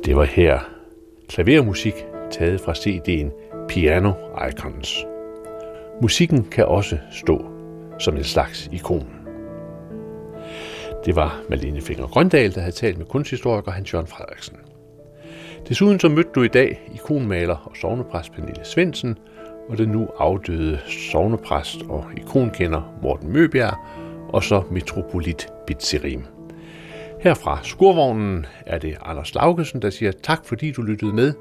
[0.05, 0.59] Det var her
[1.29, 1.93] klavermusik
[2.31, 3.31] taget fra CD'en
[3.67, 4.11] Piano
[4.49, 5.05] Icons.
[6.01, 7.45] Musikken kan også stå
[7.99, 9.07] som en slags ikon.
[11.05, 14.57] Det var Malene Finger Grøndal, der havde talt med kunsthistoriker Hans Jørgen Frederiksen.
[15.69, 19.17] Desuden så mødte du i dag ikonmaler og sovnepræst Pernille Svendsen
[19.69, 20.79] og den nu afdøde
[21.11, 23.77] sovnepræst og ikonkender Morten Møbjerg
[24.29, 26.34] og så metropolit Bitserim.
[27.25, 31.33] Her fra skurvognen er det Anders Laugesen, der siger tak fordi du lyttede med,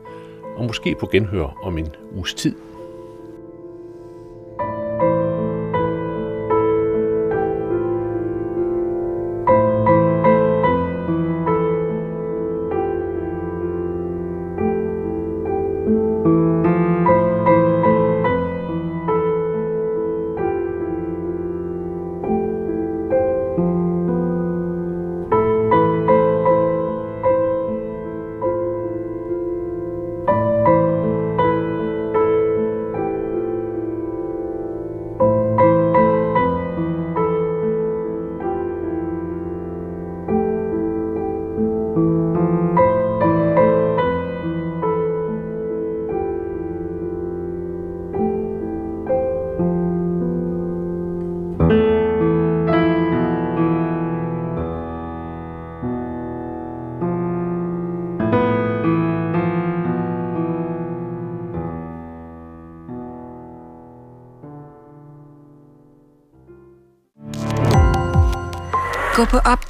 [0.56, 2.54] og måske på genhør om en uges tid.